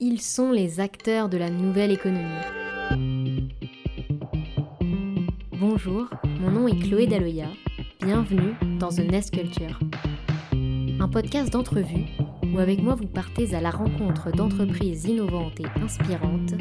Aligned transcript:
Ils 0.00 0.20
sont 0.20 0.52
les 0.52 0.78
acteurs 0.78 1.28
de 1.28 1.36
la 1.36 1.50
nouvelle 1.50 1.90
économie. 1.90 2.22
Bonjour, 5.58 6.08
mon 6.40 6.52
nom 6.52 6.68
est 6.68 6.78
Chloé 6.78 7.08
Daloya. 7.08 7.48
Bienvenue 8.00 8.54
dans 8.78 8.90
The 8.90 9.00
Nest 9.00 9.34
Culture. 9.34 9.80
Un 11.00 11.08
podcast 11.08 11.52
d'entrevue 11.52 12.04
où 12.44 12.60
avec 12.60 12.80
moi 12.80 12.94
vous 12.94 13.08
partez 13.08 13.56
à 13.56 13.60
la 13.60 13.72
rencontre 13.72 14.30
d'entreprises 14.30 15.04
innovantes 15.06 15.58
et 15.58 15.66
inspirantes 15.82 16.54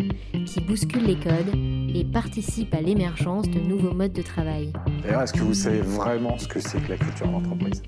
qui 0.47 0.59
bousculent 0.61 1.05
les 1.05 1.19
codes 1.19 1.53
et 1.93 2.05
participent 2.05 2.73
à 2.73 2.81
l'émergence 2.81 3.47
de 3.51 3.59
nouveaux 3.59 3.93
modes 3.93 4.13
de 4.13 4.23
travail. 4.23 4.73
D'ailleurs, 5.03 5.21
est-ce 5.21 5.33
que 5.33 5.41
vous 5.41 5.53
savez 5.53 5.81
vraiment 5.81 6.39
ce 6.39 6.47
que 6.47 6.59
c'est 6.59 6.81
que 6.81 6.89
la 6.89 6.97
culture 6.97 7.27
d'entreprise? 7.27 7.83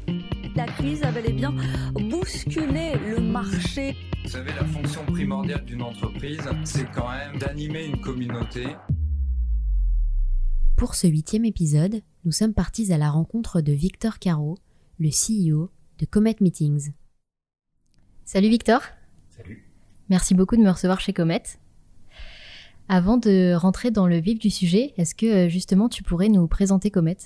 La 0.56 0.66
crise 0.66 1.02
a 1.02 1.12
bel 1.12 1.28
et 1.28 1.34
bien 1.34 1.56
bousculé 1.96 2.94
le 3.04 3.20
marché. 3.20 3.96
Vous 4.24 4.30
savez, 4.30 4.52
la 4.54 4.66
fonction 4.66 5.06
primordiale 5.06 5.64
d'une 5.66 5.82
entreprise, 5.82 6.42
c'est 6.64 6.90
quand 6.92 7.10
même 7.10 7.40
d'animer 7.40 7.86
une 7.86 8.00
communauté. 8.00 8.68
Pour 10.78 10.96
ce 10.96 11.08
huitième 11.08 11.46
épisode, 11.46 12.02
nous 12.26 12.32
sommes 12.32 12.54
partis 12.54 12.92
à 12.92 12.98
la 12.98 13.10
rencontre 13.10 13.62
de 13.62 13.72
Victor 13.72 14.20
Caro, 14.20 14.58
le 15.00 15.10
CEO 15.10 15.72
de 16.00 16.06
Comet 16.06 16.36
Meetings. 16.42 16.92
Salut 18.26 18.50
Victor. 18.50 18.82
Salut. 19.30 19.66
Merci 20.10 20.36
beaucoup 20.36 20.58
de 20.58 20.62
me 20.62 20.70
recevoir 20.70 21.00
chez 21.00 21.14
Comet. 21.14 21.44
Avant 22.90 23.18
de 23.18 23.54
rentrer 23.54 23.90
dans 23.90 24.08
le 24.08 24.18
vif 24.18 24.38
du 24.38 24.50
sujet, 24.50 24.94
est-ce 24.98 25.16
que 25.16 25.26
euh, 25.26 25.50
justement 25.50 25.90
tu 25.90 26.04
pourrais 26.04 26.30
nous 26.30 26.48
présenter 26.48 26.92
Comet? 26.92 27.18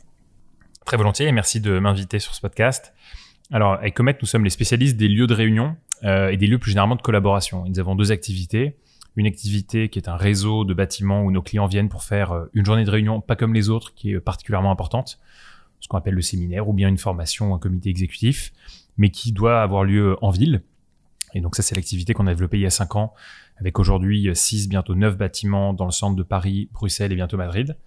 Très 0.85 0.97
volontiers 0.97 1.27
et 1.27 1.31
merci 1.31 1.59
de 1.59 1.79
m'inviter 1.79 2.19
sur 2.19 2.35
ce 2.35 2.41
podcast. 2.41 2.93
Alors, 3.51 3.73
avec 3.73 3.93
Comet, 3.93 4.17
nous 4.21 4.27
sommes 4.27 4.43
les 4.43 4.49
spécialistes 4.49 4.97
des 4.97 5.07
lieux 5.07 5.27
de 5.27 5.33
réunion 5.33 5.75
euh, 6.03 6.29
et 6.29 6.37
des 6.37 6.47
lieux 6.47 6.59
plus 6.59 6.71
généralement 6.71 6.95
de 6.95 7.01
collaboration. 7.01 7.65
Nous 7.67 7.79
avons 7.79 7.95
deux 7.95 8.11
activités. 8.11 8.75
Une 9.15 9.27
activité 9.27 9.89
qui 9.89 9.99
est 9.99 10.09
un 10.09 10.15
réseau 10.15 10.65
de 10.65 10.73
bâtiments 10.73 11.23
où 11.23 11.31
nos 11.31 11.41
clients 11.41 11.67
viennent 11.67 11.89
pour 11.89 12.03
faire 12.03 12.31
euh, 12.31 12.45
une 12.53 12.65
journée 12.65 12.83
de 12.83 12.89
réunion 12.89 13.21
pas 13.21 13.35
comme 13.35 13.53
les 13.53 13.69
autres, 13.69 13.93
qui 13.93 14.11
est 14.11 14.19
particulièrement 14.19 14.71
importante, 14.71 15.19
ce 15.79 15.87
qu'on 15.87 15.97
appelle 15.97 16.15
le 16.15 16.21
séminaire, 16.21 16.67
ou 16.67 16.73
bien 16.73 16.89
une 16.89 16.97
formation 16.97 17.53
un 17.53 17.59
comité 17.59 17.89
exécutif, 17.89 18.53
mais 18.97 19.09
qui 19.09 19.31
doit 19.31 19.61
avoir 19.61 19.83
lieu 19.83 20.17
en 20.21 20.29
ville. 20.29 20.63
Et 21.35 21.41
donc 21.41 21.55
ça, 21.55 21.63
c'est 21.63 21.75
l'activité 21.75 22.13
qu'on 22.13 22.27
a 22.27 22.31
développée 22.31 22.57
il 22.57 22.61
y 22.61 22.65
a 22.65 22.71
cinq 22.71 22.95
ans, 22.95 23.13
avec 23.57 23.79
aujourd'hui 23.79 24.29
six, 24.33 24.67
bientôt 24.67 24.95
neuf 24.95 25.17
bâtiments 25.17 25.73
dans 25.73 25.85
le 25.85 25.91
centre 25.91 26.15
de 26.15 26.23
Paris, 26.23 26.69
Bruxelles 26.73 27.11
et 27.11 27.15
bientôt 27.15 27.37
Madrid. 27.37 27.77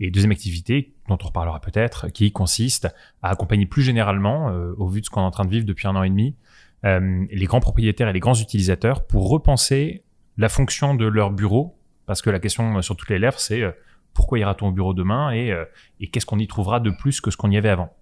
Et 0.00 0.10
deuxième 0.10 0.32
activité, 0.32 0.94
dont 1.08 1.18
on 1.22 1.26
reparlera 1.26 1.60
peut-être, 1.60 2.08
qui 2.08 2.32
consiste 2.32 2.88
à 3.22 3.30
accompagner 3.30 3.66
plus 3.66 3.82
généralement, 3.82 4.50
euh, 4.50 4.74
au 4.78 4.88
vu 4.88 5.00
de 5.00 5.06
ce 5.06 5.10
qu'on 5.10 5.20
est 5.20 5.24
en 5.24 5.30
train 5.30 5.44
de 5.44 5.50
vivre 5.50 5.66
depuis 5.66 5.88
un 5.88 5.96
an 5.96 6.02
et 6.02 6.10
demi, 6.10 6.28
euh, 6.28 6.45
les 6.84 7.46
grands 7.46 7.60
propriétaires 7.60 8.08
et 8.08 8.12
les 8.12 8.20
grands 8.20 8.34
utilisateurs 8.34 9.06
pour 9.06 9.28
repenser 9.28 10.04
la 10.36 10.48
fonction 10.48 10.94
de 10.94 11.06
leur 11.06 11.30
bureau, 11.30 11.76
parce 12.06 12.22
que 12.22 12.30
la 12.30 12.38
question 12.38 12.80
sur 12.82 12.96
toutes 12.96 13.10
les 13.10 13.18
lèvres, 13.18 13.40
c'est 13.40 13.62
euh, 13.62 13.72
pourquoi 14.14 14.38
ira-t-on 14.38 14.68
au 14.68 14.72
bureau 14.72 14.94
demain 14.94 15.30
et, 15.30 15.50
euh, 15.50 15.64
qu'est-ce 16.12 16.26
qu'on 16.26 16.38
y 16.38 16.46
trouvera 16.46 16.80
de 16.80 16.90
plus 16.90 17.20
que 17.20 17.30
ce 17.30 17.36
qu'on 17.36 17.50
y 17.50 17.56
avait 17.56 17.68
avant. 17.68 17.92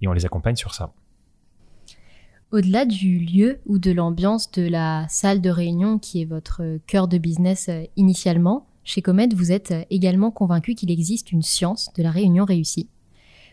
Et 0.00 0.08
on 0.08 0.12
les 0.12 0.24
accompagne 0.24 0.56
sur 0.56 0.74
ça. 0.74 0.92
Au-delà 2.50 2.84
du 2.84 3.20
lieu 3.20 3.60
ou 3.66 3.78
de 3.78 3.92
l'ambiance 3.92 4.50
de 4.50 4.68
la 4.68 5.06
salle 5.08 5.40
de 5.40 5.50
réunion 5.50 5.98
qui 5.98 6.22
est 6.22 6.24
votre 6.24 6.78
cœur 6.86 7.06
de 7.06 7.18
business 7.18 7.68
euh, 7.68 7.84
initialement, 7.96 8.66
chez 8.82 9.02
Comet, 9.02 9.28
vous 9.34 9.52
êtes 9.52 9.70
euh, 9.70 9.84
également 9.90 10.30
convaincu 10.30 10.74
qu'il 10.74 10.90
existe 10.90 11.30
une 11.30 11.42
science 11.42 11.92
de 11.96 12.02
la 12.02 12.10
réunion 12.10 12.44
réussie. 12.44 12.88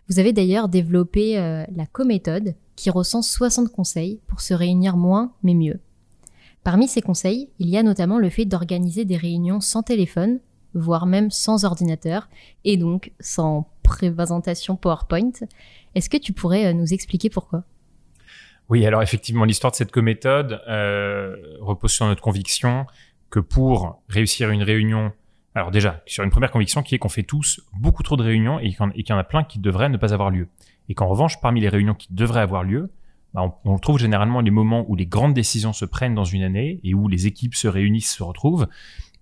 Vous 0.10 0.20
avez 0.20 0.32
d'ailleurs 0.32 0.70
développé 0.70 1.38
euh, 1.38 1.66
la 1.76 1.86
cométhode 1.86 2.56
qui 2.76 2.90
recense 2.90 3.30
60 3.30 3.72
conseils 3.72 4.22
pour 4.28 4.42
se 4.42 4.54
réunir 4.54 4.96
moins 4.96 5.34
mais 5.44 5.54
mieux. 5.54 5.80
Parmi 6.64 6.88
ces 6.88 7.02
conseils, 7.02 7.50
il 7.60 7.70
y 7.70 7.78
a 7.78 7.84
notamment 7.84 8.18
le 8.18 8.30
fait 8.30 8.46
d'organiser 8.46 9.06
des 9.06 9.18
réunions 9.18 9.62
sans 9.62 9.84
téléphone, 9.84 10.40
voire 10.74 11.06
même 11.06 11.32
sans 11.32 11.66
ordinateur, 11.66 12.30
et 12.64 12.78
donc 12.78 13.12
sans 13.20 13.70
présentation 13.84 14.76
PowerPoint. 14.76 15.32
Est-ce 15.96 16.10
que 16.10 16.18
tu 16.18 16.34
pourrais 16.34 16.68
euh, 16.68 16.74
nous 16.74 16.94
expliquer 16.94 17.30
pourquoi? 17.30 17.64
Oui, 18.70 18.86
alors 18.86 19.02
effectivement, 19.02 19.46
l'histoire 19.46 19.72
de 19.72 19.78
cette 19.78 19.96
méthode 19.96 20.62
euh, 20.68 21.36
repose 21.62 21.92
sur 21.92 22.06
notre 22.06 22.22
conviction 22.22 22.86
que 23.30 23.40
pour 23.40 24.02
réussir 24.10 24.50
une 24.52 24.64
réunion, 24.64 25.12
alors 25.58 25.72
déjà, 25.72 26.04
sur 26.06 26.24
une 26.24 26.30
première 26.30 26.52
conviction 26.52 26.84
qui 26.84 26.94
est 26.94 27.00
qu'on 27.00 27.10
fait 27.10 27.24
tous 27.24 27.62
beaucoup 27.74 28.04
trop 28.04 28.16
de 28.16 28.22
réunions 28.22 28.60
et 28.60 28.70
qu'il 28.70 29.10
y 29.10 29.12
en 29.12 29.18
a 29.18 29.24
plein 29.24 29.44
qui 29.44 29.58
devraient 29.58 29.90
ne 29.90 29.98
pas 29.98 30.14
avoir 30.14 30.30
lieu. 30.30 30.50
Et 30.88 30.94
qu'en 30.94 31.08
revanche, 31.08 31.42
parmi 31.42 31.62
les 31.62 31.68
réunions 31.68 31.96
qui 31.96 32.10
devraient 32.12 32.42
avoir 32.42 32.64
lieu, 32.64 32.92
bah, 33.34 33.60
on, 33.66 33.80
trouve 33.80 33.98
généralement 33.98 34.42
les 34.42 34.52
moments 34.52 34.86
où 34.88 34.96
les 34.96 35.08
grandes 35.08 35.34
décisions 35.34 35.74
se 35.74 35.84
prennent 35.84 36.14
dans 36.14 36.26
une 36.26 36.44
année 36.44 36.80
et 36.84 36.94
où 36.94 37.08
les 37.08 37.26
équipes 37.26 37.56
se 37.56 37.68
réunissent, 37.68 38.14
se 38.14 38.22
retrouvent, 38.22 38.68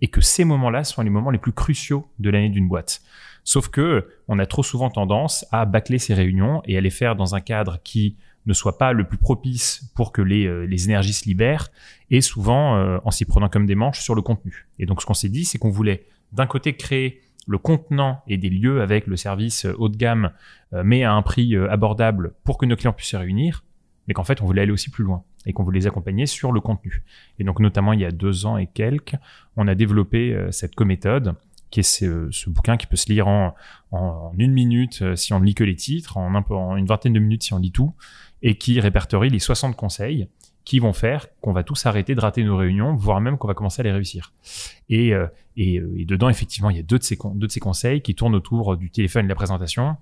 et 0.02 0.10
que 0.10 0.20
ces 0.20 0.44
moments-là 0.44 0.84
sont 0.84 1.02
les 1.04 1.10
moments 1.10 1.32
les 1.32 1.38
plus 1.38 1.54
cruciaux 1.54 2.06
de 2.20 2.30
l'année 2.30 2.50
d'une 2.50 2.68
boîte. 2.68 3.02
Sauf 3.46 3.70
que 3.70 4.10
on 4.28 4.38
a 4.38 4.46
trop 4.46 4.62
souvent 4.62 4.90
tendance 4.90 5.46
à 5.54 5.66
bâcler 5.66 6.00
ces 6.00 6.14
réunions 6.14 6.62
et 6.66 6.78
à 6.78 6.82
les 6.82 6.90
faire 6.90 7.16
dans 7.16 7.36
un 7.36 7.40
cadre 7.42 7.80
qui 7.86 8.18
ne 8.46 8.52
soit 8.52 8.78
pas 8.78 8.92
le 8.92 9.08
plus 9.08 9.18
propice 9.18 9.90
pour 9.96 10.12
que 10.12 10.22
les, 10.22 10.48
euh, 10.48 10.66
les 10.66 10.84
énergies 10.84 11.14
se 11.14 11.26
libèrent, 11.26 11.70
et 12.12 12.20
souvent 12.20 12.76
euh, 12.76 12.98
en 13.06 13.12
s'y 13.12 13.24
prenant 13.24 13.48
comme 13.48 13.66
des 13.66 13.76
manches 13.76 14.02
sur 14.02 14.16
le 14.16 14.22
contenu. 14.22 14.68
Et 14.80 14.86
donc 14.86 15.02
ce 15.02 15.06
qu'on 15.06 15.14
s'est 15.14 15.30
dit, 15.30 15.46
c'est 15.46 15.58
qu'on 15.58 15.70
voulait 15.70 16.06
d'un 16.36 16.48
côté 16.48 16.76
créer 16.76 17.22
le 17.48 17.58
contenant 17.58 18.22
et 18.28 18.38
des 18.38 18.50
lieux 18.50 18.82
avec 18.82 19.08
le 19.08 19.16
service 19.16 19.66
haut 19.78 19.90
de 19.90 19.98
gamme, 19.98 20.32
euh, 20.74 20.84
mais 20.86 21.04
à 21.04 21.14
un 21.14 21.22
prix 21.22 21.56
euh, 21.56 21.72
abordable 21.72 22.34
pour 22.44 22.58
que 22.58 22.66
nos 22.66 22.76
clients 22.76 22.94
puissent 22.94 23.10
se 23.10 23.18
réunir, 23.18 23.64
mais 24.08 24.14
qu'en 24.14 24.24
fait 24.24 24.42
on 24.42 24.46
voulait 24.46 24.62
aller 24.62 24.72
aussi 24.72 24.90
plus 24.90 25.04
loin 25.04 25.24
et 25.46 25.54
qu'on 25.54 25.64
voulait 25.64 25.80
les 25.80 25.88
accompagner 25.88 26.26
sur 26.26 26.52
le 26.52 26.60
contenu. 26.60 27.04
Et 27.40 27.44
donc 27.44 27.60
notamment 27.60 27.94
il 27.94 28.00
y 28.00 28.06
a 28.06 28.12
deux 28.12 28.46
ans 28.46 28.58
et 28.58 28.68
quelques, 28.68 29.16
on 29.58 29.68
a 29.68 29.76
développé 29.76 30.34
euh, 30.34 30.52
cette 30.52 30.76
cométhode 30.76 31.36
qui 31.70 31.82
est 31.82 31.84
ce, 31.84 32.50
bouquin 32.50 32.78
qui 32.78 32.88
peut 32.88 32.96
se 32.96 33.12
lire 33.12 33.28
en, 33.28 33.54
une 34.38 34.54
minute 34.54 35.02
euh, 35.02 35.16
si 35.16 35.34
on 35.34 35.40
ne 35.40 35.46
lit 35.46 35.56
que 35.56 35.64
les 35.64 35.76
titres, 35.76 36.18
en, 36.18 36.34
en 36.34 36.76
une 36.76 36.86
vingtaine 36.86 37.14
de 37.14 37.20
minutes 37.20 37.44
si 37.44 37.54
on 37.54 37.60
lit 37.60 37.72
tout, 37.72 37.94
et 38.42 38.58
qui 38.58 38.80
répertorie 38.80 39.30
les 39.30 39.40
60 39.40 39.76
conseils 39.76 40.28
qui 40.66 40.80
vont 40.80 40.94
faire 40.94 41.28
qu'on 41.42 41.54
va 41.54 41.64
tous 41.64 41.86
arrêter 41.86 42.16
de 42.16 42.20
rater 42.20 42.44
nos 42.44 42.58
réunions, 42.58 42.96
voire 42.96 43.22
même 43.22 43.38
qu'on 43.38 43.48
va 43.48 43.54
commencer 43.54 43.82
à 43.82 43.84
les 43.84 43.92
réussir. 43.92 44.34
Et, 44.90 45.14
euh, 45.14 45.28
et, 45.56 45.76
et, 45.76 46.06
dedans, 46.06 46.28
effectivement, 46.28 46.72
il 46.72 46.78
y 46.78 46.80
a 46.80 46.84
deux 46.84 46.98
de, 46.98 47.04
ces, 47.04 47.18
deux 47.36 47.48
de 47.48 47.52
ces 47.52 47.60
conseils 47.60 48.02
qui 48.02 48.16
tournent 48.16 48.36
autour 48.36 48.76
du 48.76 48.90
téléphone 48.90 49.26
et 49.26 49.28
de 49.28 49.30
la 49.30 49.36
présentation. 49.36 49.96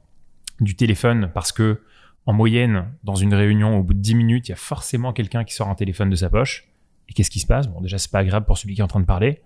Du 0.62 0.76
téléphone 0.76 1.30
parce 1.34 1.52
que 1.52 1.82
en 2.26 2.34
moyenne, 2.34 2.88
dans 3.04 3.16
une 3.16 3.34
réunion, 3.34 3.78
au 3.78 3.84
bout 3.84 3.94
de 3.94 4.00
10 4.00 4.16
minutes, 4.16 4.48
il 4.48 4.52
y 4.52 4.54
a 4.54 4.58
forcément 4.58 5.12
quelqu'un 5.12 5.44
qui 5.44 5.54
sort 5.54 5.70
un 5.70 5.76
téléphone 5.76 6.10
de 6.10 6.16
sa 6.16 6.30
poche. 6.30 6.70
Et 7.10 7.14
qu'est-ce 7.14 7.30
qui 7.30 7.40
se 7.40 7.48
passe? 7.48 7.68
Bon, 7.68 7.82
déjà, 7.82 7.98
c'est 7.98 8.12
pas 8.12 8.20
agréable 8.20 8.46
pour 8.46 8.58
celui 8.58 8.76
qui 8.76 8.82
est 8.82 8.84
en 8.84 8.88
train 8.88 9.02
de 9.02 9.06
parler. 9.06 9.42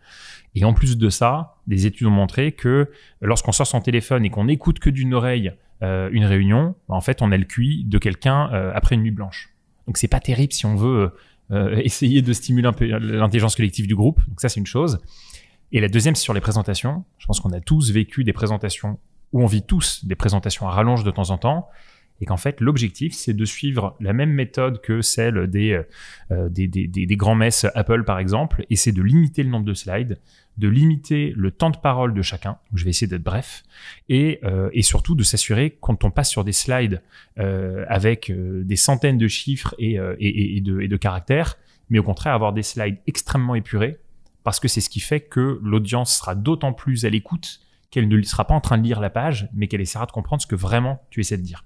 Et 0.53 0.63
en 0.63 0.73
plus 0.73 0.97
de 0.97 1.09
ça, 1.09 1.55
des 1.65 1.87
études 1.87 2.07
ont 2.07 2.11
montré 2.11 2.51
que 2.51 2.91
lorsqu'on 3.21 3.51
sort 3.51 3.65
son 3.65 3.81
téléphone 3.81 4.25
et 4.25 4.29
qu'on 4.29 4.47
écoute 4.47 4.77
que 4.77 4.91
d'une 4.91 5.15
oreille 5.15 5.53
euh, 5.81 6.09
une 6.11 6.25
réunion, 6.25 6.75
bah, 6.87 6.95
en 6.95 7.01
fait, 7.01 7.21
on 7.23 7.31
a 7.31 7.37
le 7.37 7.45
QI 7.45 7.83
de 7.85 7.97
quelqu'un 7.97 8.51
euh, 8.53 8.71
après 8.75 8.95
une 8.95 9.01
nuit 9.01 9.11
blanche. 9.11 9.49
Donc, 9.87 9.97
c'est 9.97 10.07
pas 10.07 10.19
terrible 10.19 10.53
si 10.53 10.65
on 10.65 10.75
veut 10.75 11.11
euh, 11.51 11.77
essayer 11.83 12.21
de 12.21 12.33
stimuler 12.33 12.67
un 12.67 12.73
peu 12.73 12.85
l'intelligence 12.85 13.55
collective 13.55 13.87
du 13.87 13.95
groupe. 13.95 14.19
Donc, 14.27 14.39
ça, 14.41 14.49
c'est 14.49 14.59
une 14.59 14.67
chose. 14.67 14.99
Et 15.71 15.81
la 15.81 15.87
deuxième, 15.87 16.15
c'est 16.15 16.23
sur 16.23 16.33
les 16.33 16.41
présentations. 16.41 17.03
Je 17.17 17.25
pense 17.25 17.39
qu'on 17.39 17.51
a 17.51 17.59
tous 17.59 17.91
vécu 17.91 18.23
des 18.23 18.33
présentations 18.33 18.99
où 19.33 19.43
on 19.43 19.47
vit 19.47 19.63
tous 19.63 20.05
des 20.05 20.15
présentations 20.15 20.67
à 20.67 20.71
rallonge 20.71 21.03
de 21.03 21.11
temps 21.11 21.31
en 21.31 21.37
temps 21.37 21.69
et 22.21 22.25
qu'en 22.25 22.37
fait 22.37 22.61
l'objectif 22.61 23.13
c'est 23.13 23.33
de 23.33 23.45
suivre 23.45 23.95
la 23.99 24.13
même 24.13 24.31
méthode 24.31 24.81
que 24.81 25.01
celle 25.01 25.47
des, 25.47 25.81
euh, 26.31 26.49
des, 26.49 26.67
des, 26.67 26.87
des, 26.87 27.15
grands 27.15 27.35
messes 27.35 27.65
Apple 27.75 28.03
par 28.03 28.19
exemple, 28.19 28.65
et 28.69 28.75
c'est 28.75 28.91
de 28.91 29.01
limiter 29.01 29.43
le 29.43 29.49
nombre 29.49 29.65
de 29.65 29.73
slides, 29.73 30.17
de 30.57 30.67
limiter 30.67 31.33
le 31.35 31.51
temps 31.51 31.69
de 31.69 31.77
parole 31.77 32.13
de 32.13 32.21
chacun, 32.21 32.57
je 32.73 32.83
vais 32.83 32.89
essayer 32.89 33.07
d'être 33.07 33.23
bref, 33.23 33.63
et, 34.09 34.39
euh, 34.43 34.69
et 34.73 34.81
surtout 34.81 35.15
de 35.15 35.23
s'assurer 35.23 35.77
quand 35.79 36.03
on 36.03 36.11
passe 36.11 36.29
sur 36.29 36.43
des 36.43 36.51
slides 36.51 37.01
euh, 37.37 37.85
avec 37.87 38.31
des 38.31 38.75
centaines 38.75 39.17
de 39.17 39.27
chiffres 39.27 39.75
et, 39.77 39.97
et, 40.19 40.57
et, 40.57 40.61
de, 40.61 40.85
de 40.85 40.97
caractères, 40.97 41.57
mais 41.89 41.99
au 41.99 42.03
contraire 42.03 42.33
avoir 42.33 42.53
des 42.53 42.63
slides 42.63 42.97
extrêmement 43.07 43.55
épurés, 43.55 43.99
parce 44.43 44.59
que 44.59 44.67
c'est 44.67 44.81
ce 44.81 44.89
qui 44.89 44.99
fait 44.99 45.21
que 45.21 45.59
l'audience 45.61 46.17
sera 46.17 46.33
d'autant 46.33 46.73
plus 46.73 47.05
à 47.05 47.09
l'écoute 47.09 47.59
qu'elle 47.89 48.07
ne 48.07 48.21
sera 48.21 48.45
pas 48.45 48.53
en 48.53 48.61
train 48.61 48.77
de 48.77 48.83
lire 48.83 48.99
la 48.99 49.09
page, 49.09 49.49
mais 49.53 49.67
qu'elle 49.67 49.81
essaiera 49.81 50.05
de 50.05 50.11
comprendre 50.11 50.41
ce 50.41 50.47
que 50.47 50.55
vraiment 50.55 51.01
tu 51.09 51.19
essaies 51.19 51.37
de 51.37 51.43
dire. 51.43 51.63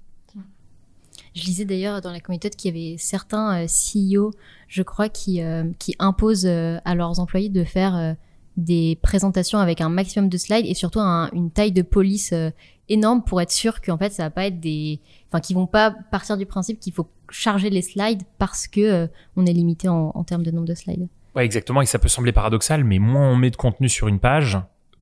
Je 1.34 1.44
lisais 1.44 1.64
d'ailleurs 1.64 2.00
dans 2.00 2.12
la 2.12 2.18
méthode 2.28 2.54
qu'il 2.56 2.76
y 2.76 2.90
avait 2.90 2.98
certains 2.98 3.62
euh, 3.62 3.66
CEO, 3.66 4.32
je 4.68 4.82
crois, 4.82 5.08
qui, 5.08 5.42
euh, 5.42 5.64
qui 5.78 5.94
imposent 5.98 6.46
euh, 6.46 6.78
à 6.84 6.94
leurs 6.94 7.20
employés 7.20 7.48
de 7.48 7.64
faire 7.64 7.96
euh, 7.96 8.12
des 8.56 8.98
présentations 9.02 9.58
avec 9.58 9.80
un 9.80 9.88
maximum 9.88 10.28
de 10.28 10.36
slides 10.36 10.66
et 10.66 10.74
surtout 10.74 11.00
un, 11.00 11.30
une 11.32 11.50
taille 11.50 11.72
de 11.72 11.82
police 11.82 12.32
euh, 12.32 12.50
énorme 12.88 13.22
pour 13.22 13.40
être 13.40 13.50
sûr 13.50 13.80
qu'en 13.80 13.96
fait 13.96 14.12
ça 14.12 14.24
va 14.24 14.30
pas 14.30 14.46
être 14.46 14.60
des, 14.60 15.00
enfin 15.28 15.40
qu'ils 15.40 15.56
vont 15.56 15.66
pas 15.66 15.90
partir 16.10 16.36
du 16.36 16.46
principe 16.46 16.78
qu'il 16.78 16.92
faut 16.92 17.08
charger 17.30 17.70
les 17.70 17.82
slides 17.82 18.22
parce 18.38 18.66
que 18.68 18.80
euh, 18.80 19.06
on 19.36 19.46
est 19.46 19.52
limité 19.52 19.88
en, 19.88 20.24
termes 20.24 20.42
de 20.42 20.50
nombre 20.50 20.68
de 20.68 20.74
slides. 20.74 21.08
Ouais, 21.34 21.46
exactement. 21.46 21.80
Et 21.80 21.86
ça 21.86 21.98
peut 21.98 22.08
sembler 22.08 22.32
paradoxal, 22.32 22.84
mais 22.84 22.98
moins 22.98 23.30
on 23.30 23.36
met 23.36 23.50
de 23.50 23.56
contenu 23.56 23.88
sur 23.88 24.06
une 24.08 24.18
page, 24.18 24.58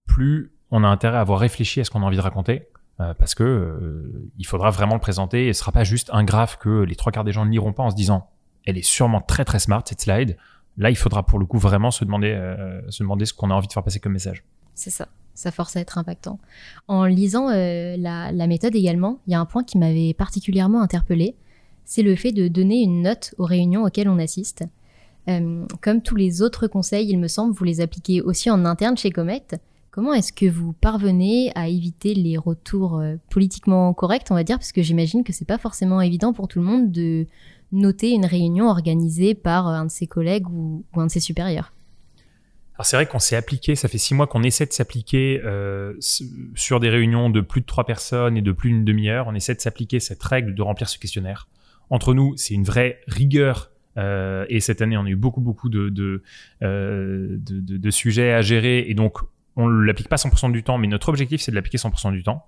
plus 0.06 0.52
on 0.70 0.84
a 0.84 0.86
intérêt 0.86 1.16
à 1.16 1.22
avoir 1.22 1.40
réfléchi 1.40 1.80
à 1.80 1.84
ce 1.84 1.90
qu'on 1.90 2.02
a 2.02 2.04
envie 2.04 2.16
de 2.16 2.22
raconter. 2.22 2.68
Euh, 3.00 3.14
parce 3.14 3.34
que 3.34 4.30
il 4.36 4.46
faudra 4.46 4.70
vraiment 4.70 4.94
le 4.94 5.00
présenter 5.00 5.48
et 5.48 5.52
ce 5.54 5.60
sera 5.60 5.72
pas 5.72 5.84
juste 5.84 6.10
un 6.12 6.22
graphe 6.22 6.58
que 6.58 6.82
les 6.82 6.94
trois 6.94 7.10
quarts 7.10 7.24
des 7.24 7.32
gens 7.32 7.46
ne 7.46 7.50
liront 7.50 7.72
pas 7.72 7.82
en 7.82 7.90
se 7.90 7.96
disant 7.96 8.28
elle 8.66 8.76
est 8.76 8.86
sûrement 8.86 9.22
très 9.22 9.44
très 9.44 9.58
smart 9.58 9.82
cette 9.86 10.02
slide 10.02 10.36
là, 10.78 10.90
il 10.90 10.96
faudra 10.96 11.24
pour 11.24 11.38
le 11.38 11.46
coup 11.46 11.58
vraiment 11.58 11.90
se 11.90 12.04
demander, 12.04 12.32
euh, 12.32 12.80
se 12.90 13.02
demander 13.02 13.24
ce 13.24 13.34
qu'on 13.34 13.50
a 13.50 13.54
envie 13.54 13.68
de 13.68 13.72
faire 13.72 13.82
passer 13.82 14.00
comme 14.00 14.12
message. 14.12 14.44
C'est 14.74 14.90
ça. 14.90 15.08
Ça 15.34 15.50
force 15.50 15.76
à 15.76 15.80
être 15.80 15.96
impactant. 15.96 16.38
En 16.88 17.04
lisant 17.04 17.48
euh, 17.50 17.96
la, 17.96 18.32
la 18.32 18.46
méthode 18.46 18.74
également, 18.74 19.20
il 19.26 19.32
y 19.32 19.34
a 19.34 19.40
un 19.40 19.46
point 19.46 19.64
qui 19.64 19.78
m'avait 19.78 20.12
particulièrement 20.12 20.82
interpellé. 20.82 21.34
C'est 21.84 22.02
le 22.02 22.14
fait 22.14 22.32
de 22.32 22.48
donner 22.48 22.82
une 22.82 23.02
note 23.02 23.34
aux 23.38 23.44
réunions 23.44 23.84
auxquelles 23.84 24.08
on 24.08 24.18
assiste. 24.18 24.64
Euh, 25.28 25.66
comme 25.80 26.02
tous 26.02 26.16
les 26.16 26.42
autres 26.42 26.66
conseils, 26.66 27.08
il 27.08 27.18
me 27.18 27.28
semble, 27.28 27.54
vous 27.54 27.64
les 27.64 27.80
appliquez 27.80 28.20
aussi 28.22 28.50
en 28.50 28.64
interne 28.64 28.96
chez 28.96 29.10
Comet. 29.10 29.42
Comment 29.90 30.14
est-ce 30.14 30.32
que 30.32 30.46
vous 30.46 30.72
parvenez 30.72 31.50
à 31.56 31.66
éviter 31.66 32.14
les 32.14 32.38
retours 32.38 33.00
euh, 33.00 33.16
politiquement 33.28 33.92
corrects, 33.92 34.28
on 34.30 34.34
va 34.34 34.44
dire, 34.44 34.56
parce 34.56 34.70
que 34.70 34.82
j'imagine 34.82 35.24
que 35.24 35.32
c'est 35.32 35.44
pas 35.44 35.58
forcément 35.58 36.00
évident 36.00 36.32
pour 36.32 36.46
tout 36.46 36.60
le 36.60 36.64
monde 36.64 36.92
de 36.92 37.26
noter 37.72 38.10
une 38.10 38.24
réunion 38.24 38.68
organisée 38.68 39.34
par 39.34 39.66
un 39.66 39.86
de 39.86 39.90
ses 39.90 40.06
collègues 40.06 40.48
ou, 40.48 40.84
un 40.94 41.06
de 41.06 41.10
ses 41.10 41.18
supérieurs. 41.18 41.72
Alors 42.74 42.86
c'est 42.86 42.96
vrai 42.96 43.06
qu'on 43.06 43.18
s'est 43.18 43.36
appliqué, 43.36 43.74
ça 43.74 43.88
fait 43.88 43.98
six 43.98 44.14
mois 44.14 44.28
qu'on 44.28 44.44
essaie 44.44 44.64
de 44.64 44.72
s'appliquer 44.72 45.40
euh, 45.44 45.94
sur 46.54 46.78
des 46.78 46.88
réunions 46.88 47.28
de 47.28 47.40
plus 47.40 47.60
de 47.60 47.66
trois 47.66 47.84
personnes 47.84 48.36
et 48.36 48.42
de 48.42 48.52
plus 48.52 48.70
d'une 48.70 48.84
demi-heure. 48.84 49.26
On 49.26 49.34
essaie 49.34 49.54
de 49.54 49.60
s'appliquer 49.60 49.98
cette 49.98 50.22
règle 50.22 50.54
de 50.54 50.62
remplir 50.62 50.88
ce 50.88 50.98
questionnaire. 50.98 51.48
Entre 51.90 52.14
nous, 52.14 52.36
c'est 52.36 52.54
une 52.54 52.64
vraie 52.64 53.00
rigueur 53.08 53.70
euh, 53.98 54.46
et 54.48 54.60
cette 54.60 54.82
année, 54.82 54.96
on 54.96 55.04
a 55.04 55.08
eu 55.08 55.16
beaucoup, 55.16 55.40
beaucoup 55.40 55.68
euh, 55.68 55.90
de, 55.90 56.22
de, 56.62 57.76
de 57.76 57.90
sujets 57.90 58.32
à 58.32 58.40
gérer. 58.40 58.86
Et 58.88 58.94
donc, 58.94 59.18
on 59.56 59.68
ne 59.68 59.84
l'applique 59.84 60.08
pas 60.08 60.16
100% 60.16 60.52
du 60.52 60.62
temps, 60.62 60.78
mais 60.78 60.86
notre 60.86 61.08
objectif, 61.08 61.40
c'est 61.40 61.50
de 61.50 61.56
l'appliquer 61.56 61.78
100% 61.78 62.12
du 62.12 62.22
temps. 62.22 62.46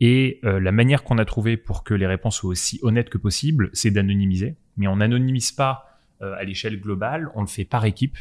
Et 0.00 0.40
euh, 0.44 0.60
la 0.60 0.72
manière 0.72 1.02
qu'on 1.04 1.18
a 1.18 1.24
trouvé 1.24 1.56
pour 1.56 1.84
que 1.84 1.94
les 1.94 2.06
réponses 2.06 2.36
soient 2.36 2.50
aussi 2.50 2.78
honnêtes 2.82 3.10
que 3.10 3.18
possible, 3.18 3.70
c'est 3.72 3.90
d'anonymiser. 3.90 4.56
Mais 4.76 4.86
on 4.86 4.96
n'anonymise 4.96 5.52
pas 5.52 5.86
euh, 6.22 6.34
à 6.38 6.44
l'échelle 6.44 6.80
globale, 6.80 7.30
on 7.34 7.40
le 7.40 7.46
fait 7.46 7.64
par 7.64 7.84
équipe. 7.84 8.16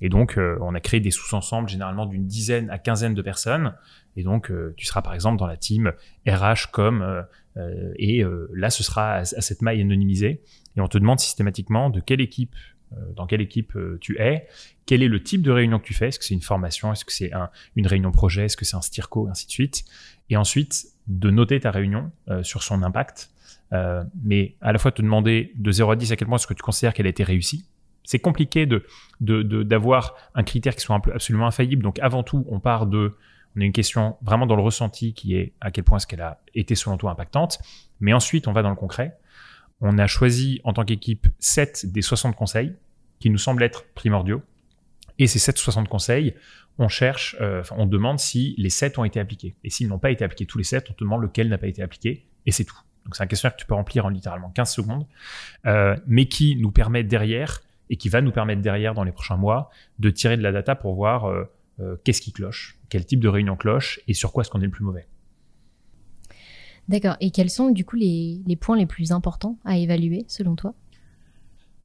Et 0.00 0.08
donc, 0.08 0.38
euh, 0.38 0.58
on 0.60 0.74
a 0.74 0.80
créé 0.80 1.00
des 1.00 1.10
sous-ensembles 1.10 1.68
généralement 1.68 2.06
d'une 2.06 2.26
dizaine 2.26 2.68
à 2.70 2.78
quinzaine 2.78 3.14
de 3.14 3.22
personnes. 3.22 3.74
Et 4.16 4.22
donc, 4.24 4.50
tu 4.76 4.84
seras 4.84 5.00
par 5.00 5.14
exemple 5.14 5.38
dans 5.38 5.46
la 5.46 5.56
team 5.56 5.92
RH 6.26 6.72
comme 6.72 7.24
et 7.96 8.24
là, 8.52 8.70
ce 8.70 8.82
sera 8.82 9.12
à, 9.12 9.18
à, 9.18 9.24
cette 9.24 9.62
maille 9.62 9.80
anonymisée. 9.80 10.42
Et 10.76 10.80
on 10.80 10.88
te 10.88 10.98
demande 10.98 11.20
systématiquement 11.20 11.88
de 11.88 12.00
quelle 12.00 12.20
équipe, 12.20 12.54
dans 13.14 13.26
quelle 13.26 13.40
équipe 13.40 13.76
tu 14.00 14.18
es, 14.18 14.46
quel 14.86 15.02
est 15.02 15.08
le 15.08 15.22
type 15.22 15.42
de 15.42 15.50
réunion 15.50 15.78
que 15.78 15.84
tu 15.84 15.94
fais? 15.94 16.08
Est-ce 16.08 16.18
que 16.18 16.24
c'est 16.24 16.34
une 16.34 16.42
formation? 16.42 16.92
Est-ce 16.92 17.04
que 17.04 17.12
c'est 17.12 17.32
un, 17.32 17.50
une 17.76 17.86
réunion 17.86 18.10
projet? 18.10 18.46
Est-ce 18.46 18.56
que 18.56 18.64
c'est 18.64 18.76
un 18.76 18.80
stirco? 18.80 19.28
Ainsi 19.28 19.46
de 19.46 19.50
suite. 19.52 19.84
Et 20.30 20.36
ensuite, 20.36 20.86
de 21.06 21.30
noter 21.30 21.60
ta 21.60 21.70
réunion 21.70 22.10
sur 22.42 22.62
son 22.62 22.82
impact. 22.82 23.30
mais 24.24 24.54
à 24.60 24.72
la 24.72 24.78
fois 24.78 24.92
te 24.92 25.02
demander 25.02 25.52
de 25.56 25.70
0 25.70 25.90
à 25.90 25.96
10 25.96 26.12
à 26.12 26.16
quel 26.16 26.28
point 26.28 26.36
est-ce 26.36 26.46
que 26.46 26.54
tu 26.54 26.62
considères 26.62 26.94
qu'elle 26.94 27.06
a 27.06 27.10
été 27.10 27.24
réussie 27.24 27.64
c'est 28.08 28.18
compliqué 28.18 28.64
de 28.64 28.86
d'avoir 29.20 30.14
un 30.34 30.42
critère 30.42 30.74
qui 30.74 30.80
soit 30.80 30.98
absolument 31.12 31.46
infaillible. 31.46 31.82
Donc 31.82 31.98
avant 31.98 32.22
tout, 32.22 32.46
on 32.48 32.58
part 32.58 32.86
de 32.86 33.14
on 33.54 33.60
a 33.60 33.64
une 33.64 33.72
question 33.72 34.16
vraiment 34.22 34.46
dans 34.46 34.56
le 34.56 34.62
ressenti 34.62 35.12
qui 35.12 35.36
est 35.36 35.52
à 35.60 35.70
quel 35.70 35.84
point 35.84 35.98
est-ce 35.98 36.06
qu'elle 36.06 36.22
a 36.22 36.40
été 36.54 36.74
selon 36.74 36.96
toi 36.96 37.10
impactante. 37.10 37.58
Mais 38.00 38.14
ensuite, 38.14 38.48
on 38.48 38.52
va 38.52 38.62
dans 38.62 38.70
le 38.70 38.76
concret. 38.76 39.18
On 39.80 39.98
a 39.98 40.06
choisi 40.06 40.60
en 40.64 40.72
tant 40.72 40.84
qu'équipe 40.84 41.28
7 41.38 41.86
des 41.86 42.02
60 42.02 42.34
conseils 42.34 42.74
qui 43.20 43.30
nous 43.30 43.38
semblent 43.38 43.62
être 43.62 43.84
primordiaux. 43.94 44.42
Et 45.18 45.26
ces 45.26 45.38
7 45.38 45.58
60 45.58 45.88
conseils, 45.88 46.34
on 46.78 46.88
cherche, 46.88 47.36
euh, 47.40 47.62
on 47.72 47.86
demande 47.86 48.18
si 48.18 48.54
les 48.56 48.70
7 48.70 48.98
ont 48.98 49.04
été 49.04 49.18
appliqués. 49.20 49.56
Et 49.64 49.70
s'ils 49.70 49.88
n'ont 49.88 49.98
pas 49.98 50.10
été 50.10 50.24
appliqués 50.24 50.46
tous 50.46 50.58
les 50.58 50.64
7, 50.64 50.88
on 50.90 50.92
te 50.92 51.04
demande 51.04 51.22
lequel 51.22 51.48
n'a 51.48 51.58
pas 51.58 51.66
été 51.66 51.82
appliqué. 51.82 52.26
Et 52.46 52.52
c'est 52.52 52.64
tout. 52.64 52.78
Donc 53.04 53.16
c'est 53.16 53.22
un 53.22 53.26
questionnaire 53.26 53.56
que 53.56 53.60
tu 53.60 53.66
peux 53.66 53.74
remplir 53.74 54.06
en 54.06 54.10
littéralement 54.10 54.50
15 54.50 54.72
secondes, 54.72 55.06
euh, 55.66 55.96
mais 56.06 56.26
qui 56.26 56.56
nous 56.56 56.70
permet 56.70 57.02
derrière 57.02 57.60
et 57.90 57.96
qui 57.96 58.08
va 58.08 58.20
nous 58.20 58.32
permettre 58.32 58.60
derrière, 58.60 58.94
dans 58.94 59.04
les 59.04 59.12
prochains 59.12 59.38
mois, 59.38 59.70
de 59.98 60.10
tirer 60.10 60.36
de 60.36 60.42
la 60.42 60.52
data 60.52 60.74
pour 60.74 60.94
voir 60.94 61.26
euh, 61.26 61.96
qu'est-ce 62.04 62.20
qui 62.20 62.32
cloche, 62.32 62.78
quel 62.90 63.06
type 63.06 63.20
de 63.20 63.28
réunion 63.28 63.56
cloche 63.56 64.00
et 64.08 64.14
sur 64.14 64.32
quoi 64.32 64.42
est-ce 64.42 64.50
qu'on 64.50 64.60
est 64.60 64.66
le 64.66 64.70
plus 64.70 64.84
mauvais. 64.84 65.06
D'accord. 66.88 67.16
Et 67.20 67.30
quels 67.30 67.50
sont 67.50 67.70
du 67.70 67.84
coup 67.84 67.96
les, 67.96 68.58
points 68.60 68.76
les 68.76 68.86
plus 68.86 69.12
importants 69.12 69.58
à 69.64 69.76
évaluer 69.76 70.24
selon 70.28 70.56
toi? 70.56 70.74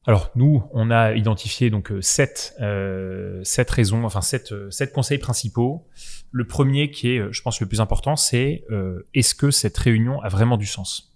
Alors 0.06 0.32
nous, 0.36 0.64
on 0.72 0.92
a 0.92 1.14
identifié 1.14 1.70
donc 1.70 1.92
euh, 1.92 2.02
sept, 2.02 2.56
euh, 2.60 3.42
sept 3.44 3.70
raisons, 3.70 4.04
enfin 4.04 4.22
sept, 4.22 4.52
euh, 4.52 4.70
sept 4.70 4.92
conseils 4.92 5.18
principaux. 5.18 5.88
Le 6.32 6.46
premier 6.46 6.92
qui 6.92 7.10
est, 7.10 7.32
je 7.32 7.42
pense, 7.42 7.62
le 7.62 7.68
plus 7.68 7.80
important, 7.80 8.16
c'est 8.16 8.66
est-ce 9.14 9.36
que 9.36 9.52
cette 9.52 9.78
réunion 9.78 10.20
a 10.22 10.30
vraiment 10.30 10.58
du 10.58 10.66
sens? 10.66 11.16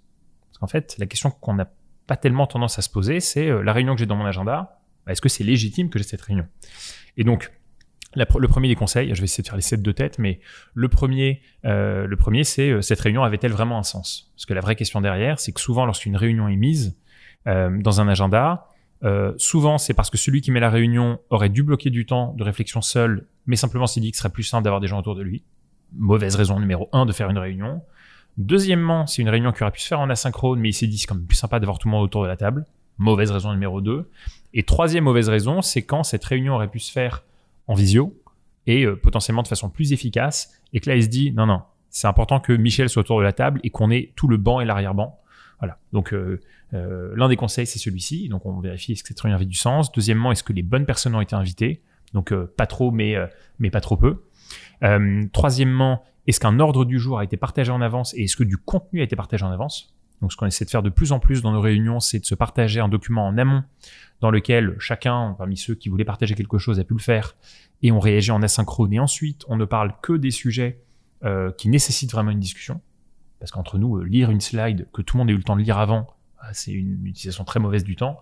Parce 0.49 0.59
qu'en 0.59 0.67
fait, 0.67 0.95
la 0.99 1.07
question 1.07 1.31
qu'on 1.31 1.55
n'a 1.55 1.71
pas 2.05 2.17
tellement 2.17 2.45
tendance 2.45 2.77
à 2.77 2.83
se 2.83 2.89
poser, 2.89 3.19
c'est 3.19 3.49
la 3.63 3.73
réunion 3.73 3.95
que 3.95 3.99
j'ai 3.99 4.05
dans 4.05 4.15
mon 4.15 4.27
agenda, 4.27 4.79
bah, 5.05 5.11
est-ce 5.13 5.21
que 5.21 5.27
c'est 5.27 5.43
légitime 5.43 5.89
que 5.89 5.97
j'ai 5.97 6.05
cette 6.05 6.21
réunion? 6.21 6.45
Et 7.17 7.23
donc, 7.23 7.51
le 8.15 8.47
premier 8.47 8.67
des 8.67 8.75
conseils, 8.75 9.13
je 9.13 9.19
vais 9.19 9.25
essayer 9.25 9.43
de 9.43 9.47
faire 9.47 9.57
les 9.57 9.61
sept 9.61 9.81
de 9.81 9.91
tête, 9.91 10.17
mais 10.17 10.39
le 10.73 10.87
premier, 10.87 11.41
euh, 11.65 12.07
le 12.07 12.15
premier, 12.15 12.43
c'est 12.43 12.69
euh, 12.69 12.81
cette 12.81 12.99
réunion 12.99 13.23
avait-elle 13.23 13.51
vraiment 13.51 13.77
un 13.77 13.83
sens? 13.83 14.31
Parce 14.35 14.45
que 14.45 14.53
la 14.53 14.61
vraie 14.61 14.75
question 14.75 15.01
derrière, 15.01 15.39
c'est 15.39 15.51
que 15.51 15.59
souvent, 15.59 15.85
lorsqu'une 15.85 16.15
réunion 16.15 16.47
est 16.47 16.55
mise 16.55 16.97
euh, 17.47 17.69
dans 17.81 18.01
un 18.01 18.07
agenda, 18.07 18.67
euh, 19.03 19.33
souvent 19.37 19.77
c'est 19.77 19.93
parce 19.93 20.09
que 20.09 20.17
celui 20.17 20.41
qui 20.41 20.51
met 20.51 20.59
la 20.59 20.69
réunion 20.69 21.19
aurait 21.29 21.49
dû 21.49 21.61
bloquer 21.63 21.89
du 21.89 22.05
temps 22.05 22.33
de 22.33 22.43
réflexion 22.43 22.81
seul, 22.81 23.27
mais 23.45 23.55
simplement 23.55 23.87
s'est 23.87 23.99
dit 23.99 24.11
que 24.11 24.17
ce 24.17 24.23
serait 24.23 24.31
plus 24.31 24.43
simple 24.43 24.63
d'avoir 24.63 24.81
des 24.81 24.87
gens 24.87 24.99
autour 24.99 25.15
de 25.15 25.21
lui. 25.21 25.43
Mauvaise 25.93 26.35
raison 26.35 26.59
numéro 26.59 26.89
un 26.93 27.05
de 27.05 27.11
faire 27.11 27.29
une 27.29 27.37
réunion. 27.37 27.81
Deuxièmement, 28.37 29.07
c'est 29.07 29.21
une 29.21 29.29
réunion 29.29 29.51
qui 29.51 29.63
aurait 29.63 29.71
pu 29.71 29.81
se 29.81 29.87
faire 29.87 29.99
en 29.99 30.09
asynchrone, 30.09 30.59
mais 30.59 30.69
il 30.69 30.73
s'est 30.73 30.87
dit 30.87 30.97
c'est 30.97 31.07
quand 31.07 31.15
même 31.15 31.25
plus 31.25 31.37
sympa 31.37 31.59
d'avoir 31.59 31.79
tout 31.79 31.87
le 31.87 31.91
monde 31.91 32.03
autour 32.03 32.23
de 32.23 32.27
la 32.27 32.37
table. 32.37 32.65
Mauvaise 32.97 33.31
raison 33.31 33.51
numéro 33.51 33.81
2. 33.81 34.09
Et 34.53 34.63
troisième 34.63 35.03
mauvaise 35.03 35.29
raison, 35.29 35.61
c'est 35.61 35.83
quand 35.83 36.03
cette 36.03 36.25
réunion 36.25 36.55
aurait 36.55 36.67
pu 36.67 36.79
se 36.79 36.91
faire 36.91 37.23
en 37.67 37.75
visio 37.75 38.19
et 38.65 38.85
euh, 38.85 38.95
potentiellement 38.95 39.43
de 39.43 39.47
façon 39.47 39.69
plus 39.69 39.93
efficace 39.93 40.61
et 40.73 40.79
que 40.79 40.89
là 40.89 40.95
il 40.95 41.03
se 41.03 41.09
dit 41.09 41.31
non 41.31 41.45
non, 41.45 41.61
c'est 41.89 42.07
important 42.07 42.39
que 42.39 42.53
Michel 42.53 42.89
soit 42.89 43.01
autour 43.01 43.19
de 43.19 43.23
la 43.23 43.33
table 43.33 43.59
et 43.63 43.69
qu'on 43.69 43.91
ait 43.91 44.13
tout 44.15 44.27
le 44.27 44.37
banc 44.37 44.59
et 44.59 44.65
l'arrière-banc. 44.65 45.19
Voilà. 45.59 45.79
Donc 45.91 46.13
euh, 46.13 46.39
euh, 46.73 47.13
l'un 47.15 47.29
des 47.29 47.35
conseils 47.35 47.65
c'est 47.65 47.79
celui-ci. 47.79 48.29
Donc 48.29 48.45
on 48.45 48.59
vérifie 48.59 48.93
est-ce 48.93 49.03
que 49.03 49.09
cette 49.09 49.19
réunion 49.19 49.35
avait 49.35 49.45
du 49.45 49.57
sens? 49.57 49.91
Deuxièmement, 49.91 50.31
est-ce 50.31 50.43
que 50.43 50.53
les 50.53 50.63
bonnes 50.63 50.85
personnes 50.85 51.15
ont 51.15 51.21
été 51.21 51.35
invitées? 51.35 51.81
Donc 52.13 52.33
pas 52.33 52.67
trop 52.67 52.91
mais 52.91 53.17
pas 53.71 53.81
trop 53.81 53.97
peu. 53.97 54.23
troisièmement, 55.33 56.03
est-ce 56.25 56.39
qu'un 56.39 56.59
ordre 56.59 56.85
du 56.85 56.99
jour 56.99 57.19
a 57.19 57.23
été 57.23 57.37
partagé 57.37 57.71
en 57.71 57.81
avance 57.81 58.13
et 58.15 58.23
est-ce 58.23 58.35
que 58.35 58.43
du 58.43 58.57
contenu 58.57 59.01
a 59.01 59.03
été 59.03 59.15
partagé 59.15 59.43
en 59.43 59.51
avance? 59.51 59.96
Donc 60.21 60.31
ce 60.31 60.37
qu'on 60.37 60.47
essaie 60.47 60.65
de 60.65 60.69
faire 60.69 60.83
de 60.83 60.89
plus 60.89 61.11
en 61.11 61.19
plus 61.19 61.41
dans 61.41 61.51
nos 61.51 61.61
réunions, 61.61 61.99
c'est 61.99 62.19
de 62.19 62.25
se 62.25 62.35
partager 62.35 62.79
un 62.79 62.89
document 62.89 63.27
en 63.27 63.37
amont 63.37 63.63
dans 64.19 64.31
lequel 64.31 64.75
chacun, 64.79 65.35
parmi 65.37 65.57
ceux 65.57 65.75
qui 65.75 65.89
voulaient 65.89 66.05
partager 66.05 66.33
quelque 66.33 66.57
chose, 66.57 66.79
a 66.79 66.83
pu 66.83 66.93
le 66.93 66.99
faire 66.99 67.35
et 67.83 67.91
on 67.91 67.99
réagit 67.99 68.31
en 68.31 68.41
asynchrone. 68.41 68.93
Et 68.93 68.99
ensuite, 68.99 69.43
on 69.47 69.57
ne 69.57 69.65
parle 69.65 69.93
que 70.01 70.13
des 70.13 70.31
sujets 70.31 70.81
euh, 71.23 71.51
qui 71.51 71.69
nécessitent 71.69 72.11
vraiment 72.11 72.31
une 72.31 72.39
discussion. 72.39 72.81
Parce 73.39 73.51
qu'entre 73.51 73.77
nous, 73.77 73.97
euh, 73.97 74.03
lire 74.03 74.31
une 74.31 74.41
slide 74.41 74.87
que 74.91 75.03
tout 75.03 75.17
le 75.17 75.19
monde 75.19 75.29
ait 75.29 75.33
eu 75.33 75.37
le 75.37 75.43
temps 75.43 75.55
de 75.55 75.61
lire 75.61 75.77
avant, 75.77 76.07
bah, 76.41 76.49
c'est 76.53 76.71
une 76.71 77.05
utilisation 77.05 77.43
très 77.43 77.59
mauvaise 77.59 77.83
du 77.83 77.95
temps. 77.95 78.19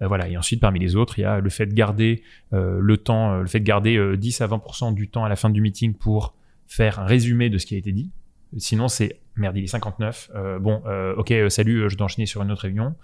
Euh, 0.00 0.08
voilà. 0.08 0.28
Et 0.28 0.38
ensuite, 0.38 0.60
parmi 0.60 0.80
les 0.80 0.96
autres, 0.96 1.18
il 1.18 1.22
y 1.22 1.26
a 1.26 1.40
le 1.40 1.50
fait 1.50 1.66
de 1.66 1.74
garder 1.74 2.22
le 2.52 2.96
temps, 2.96 3.40
le 3.40 3.46
fait 3.46 3.60
de 3.60 3.64
garder 3.64 4.16
10 4.16 4.40
à 4.40 4.46
20% 4.46 4.94
du 4.94 5.08
temps 5.08 5.24
à 5.24 5.28
la 5.28 5.36
fin 5.36 5.50
du 5.50 5.60
meeting 5.60 5.92
pour 5.92 6.34
faire 6.66 7.00
un 7.00 7.04
résumé 7.04 7.50
de 7.50 7.58
ce 7.58 7.66
qui 7.66 7.74
a 7.74 7.78
été 7.78 7.92
dit. 7.92 8.10
Sinon, 8.56 8.88
c'est 8.88 9.20
merde, 9.36 9.56
il 9.56 9.64
est 9.64 9.68
59. 9.68 10.30
Euh, 10.34 10.58
bon, 10.58 10.82
euh, 10.86 11.14
ok, 11.16 11.30
euh, 11.32 11.48
salut, 11.48 11.88
je 11.88 11.96
dois 11.96 12.06
enchaîner 12.06 12.26
sur 12.26 12.42
une 12.42 12.50
autre 12.50 12.62
réunion. 12.62 12.94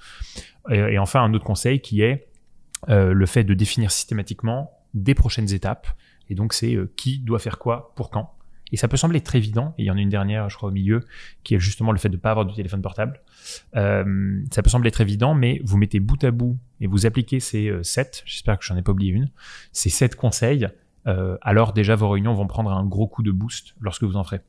Et, 0.71 0.99
enfin, 0.99 1.23
un 1.23 1.33
autre 1.35 1.45
conseil 1.45 1.81
qui 1.81 2.03
est 2.03 2.29
le 2.89 3.27
fait 3.27 3.45
de 3.45 3.55
définir 3.55 3.91
systématiquement 3.91 4.71
des 4.95 5.15
prochaines 5.15 5.53
étapes. 5.53 5.89
Et 6.29 6.35
donc, 6.35 6.53
c'est 6.53 6.77
qui 6.97 7.19
doit 7.19 7.39
faire 7.39 7.59
quoi 7.59 7.93
pour 7.97 8.11
quand. 8.11 8.35
Et 8.73 8.77
ça 8.77 8.87
peut 8.87 8.97
sembler 8.97 9.21
très 9.21 9.39
évident. 9.39 9.75
Et 9.79 9.83
il 9.83 9.87
y 9.87 9.91
en 9.91 9.97
a 9.97 10.01
une 10.01 10.11
dernière, 10.11 10.49
je 10.49 10.57
crois, 10.57 10.69
au 10.69 10.73
milieu, 10.73 11.01
qui 11.43 11.55
est 11.55 11.59
justement 11.59 11.93
le 11.93 11.99
fait 11.99 12.09
de 12.09 12.17
ne 12.17 12.21
pas 12.21 12.31
avoir 12.31 12.47
de 12.47 12.55
téléphone 12.55 12.83
portable. 12.83 13.21
Ça 13.75 14.63
peut 14.63 14.71
sembler 14.71 14.91
très 14.91 15.05
évident, 15.05 15.35
mais 15.35 15.61
vous 15.65 15.77
mettez 15.77 15.99
bout 15.99 16.23
à 16.25 16.31
bout 16.31 16.59
et 16.81 16.87
vous 16.87 17.07
appliquez 17.07 17.41
ces 17.41 17.73
sept, 17.83 18.23
j'espère 18.27 18.59
que 18.59 18.65
j'en 18.65 18.77
ai 18.77 18.83
pas 18.83 18.93
oublié 18.93 19.13
une, 19.13 19.31
ces 19.73 19.91
sept 19.91 20.15
conseils, 20.15 20.69
alors 21.05 21.73
déjà 21.73 21.97
vos 21.97 22.09
réunions 22.09 22.35
vont 22.35 22.47
prendre 22.47 22.71
un 22.71 22.85
gros 22.85 23.09
coup 23.09 23.23
de 23.23 23.33
boost 23.33 23.75
lorsque 23.81 24.05
vous 24.05 24.17
en 24.17 24.25
ferez. 24.25 24.41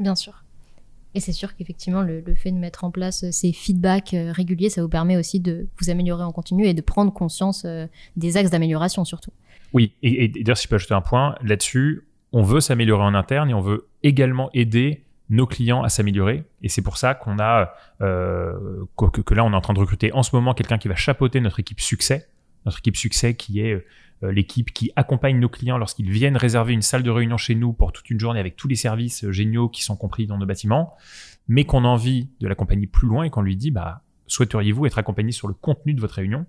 Bien 0.00 0.14
sûr. 0.14 0.42
Et 1.18 1.20
c'est 1.20 1.32
sûr 1.32 1.56
qu'effectivement, 1.56 2.02
le, 2.02 2.22
fait 2.36 2.52
de 2.52 2.58
mettre 2.58 2.84
en 2.84 2.92
place 2.92 3.28
ces 3.32 3.52
feedbacks 3.52 4.14
euh, 4.14 4.30
réguliers, 4.30 4.70
ça 4.70 4.82
vous 4.82 4.88
permet 4.88 5.16
aussi 5.16 5.40
de 5.40 5.66
vous 5.80 5.90
améliorer 5.90 6.22
en 6.22 6.30
continu 6.30 6.64
et 6.64 6.74
de 6.74 6.80
prendre 6.80 7.12
conscience 7.12 7.64
euh, 7.64 7.88
des 8.14 8.36
axes 8.36 8.50
d'amélioration 8.50 9.04
surtout. 9.04 9.32
Oui, 9.72 9.94
et, 10.04 10.28
d'ailleurs, 10.28 10.56
si 10.56 10.62
je 10.62 10.68
peux 10.68 10.76
ajouter 10.76 10.94
un 10.94 11.00
point 11.00 11.34
là-dessus, 11.42 12.06
on 12.30 12.42
veut 12.42 12.60
s'améliorer 12.60 13.02
en 13.02 13.14
interne 13.14 13.50
et 13.50 13.54
on 13.54 13.60
veut 13.60 13.88
également 14.04 14.48
aider 14.54 15.02
nos 15.28 15.46
clients 15.46 15.82
à 15.82 15.88
s'améliorer. 15.88 16.44
Et 16.62 16.68
c'est 16.68 16.82
pour 16.82 16.98
ça 16.98 17.14
qu'on 17.14 17.40
a, 17.40 17.72
euh, 18.00 18.84
que, 18.96 19.20
que, 19.20 19.34
là, 19.34 19.44
on 19.44 19.52
est 19.52 19.56
en 19.56 19.60
train 19.60 19.74
de 19.74 19.80
recruter 19.80 20.12
en 20.12 20.22
ce 20.22 20.36
moment 20.36 20.54
quelqu'un 20.54 20.78
qui 20.78 20.86
va 20.86 20.94
chapeauter 20.94 21.40
notre 21.40 21.58
équipe 21.58 21.80
succès, 21.80 22.28
notre 22.68 22.78
équipe 22.78 22.96
succès 22.96 23.34
qui 23.34 23.60
est 23.60 23.84
euh, 24.22 24.32
l'équipe 24.32 24.72
qui 24.72 24.90
accompagne 24.96 25.38
nos 25.38 25.48
clients 25.48 25.78
lorsqu'ils 25.78 26.10
viennent 26.10 26.36
réserver 26.36 26.72
une 26.72 26.82
salle 26.82 27.02
de 27.02 27.10
réunion 27.10 27.36
chez 27.36 27.54
nous 27.54 27.72
pour 27.72 27.92
toute 27.92 28.10
une 28.10 28.18
journée 28.18 28.40
avec 28.40 28.56
tous 28.56 28.68
les 28.68 28.76
services 28.76 29.24
euh, 29.24 29.32
géniaux 29.32 29.68
qui 29.68 29.82
sont 29.82 29.96
compris 29.96 30.26
dans 30.26 30.38
nos 30.38 30.46
bâtiments, 30.46 30.94
mais 31.46 31.64
qu'on 31.64 31.84
a 31.84 31.88
envie 31.88 32.28
de 32.40 32.48
l'accompagner 32.48 32.86
plus 32.86 33.06
loin 33.08 33.24
et 33.24 33.30
qu'on 33.30 33.42
lui 33.42 33.56
dit, 33.56 33.70
bah, 33.70 34.02
souhaiteriez-vous 34.26 34.86
être 34.86 34.98
accompagné 34.98 35.32
sur 35.32 35.48
le 35.48 35.54
contenu 35.54 35.94
de 35.94 36.00
votre 36.00 36.14
réunion? 36.14 36.46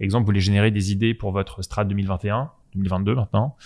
Exemple, 0.00 0.22
vous 0.22 0.26
voulez 0.26 0.40
générer 0.40 0.72
des 0.72 0.90
idées 0.90 1.14
pour 1.14 1.30
votre 1.30 1.62
strat 1.62 1.84
2021, 1.84 2.50
2022 2.74 3.14
maintenant. 3.14 3.56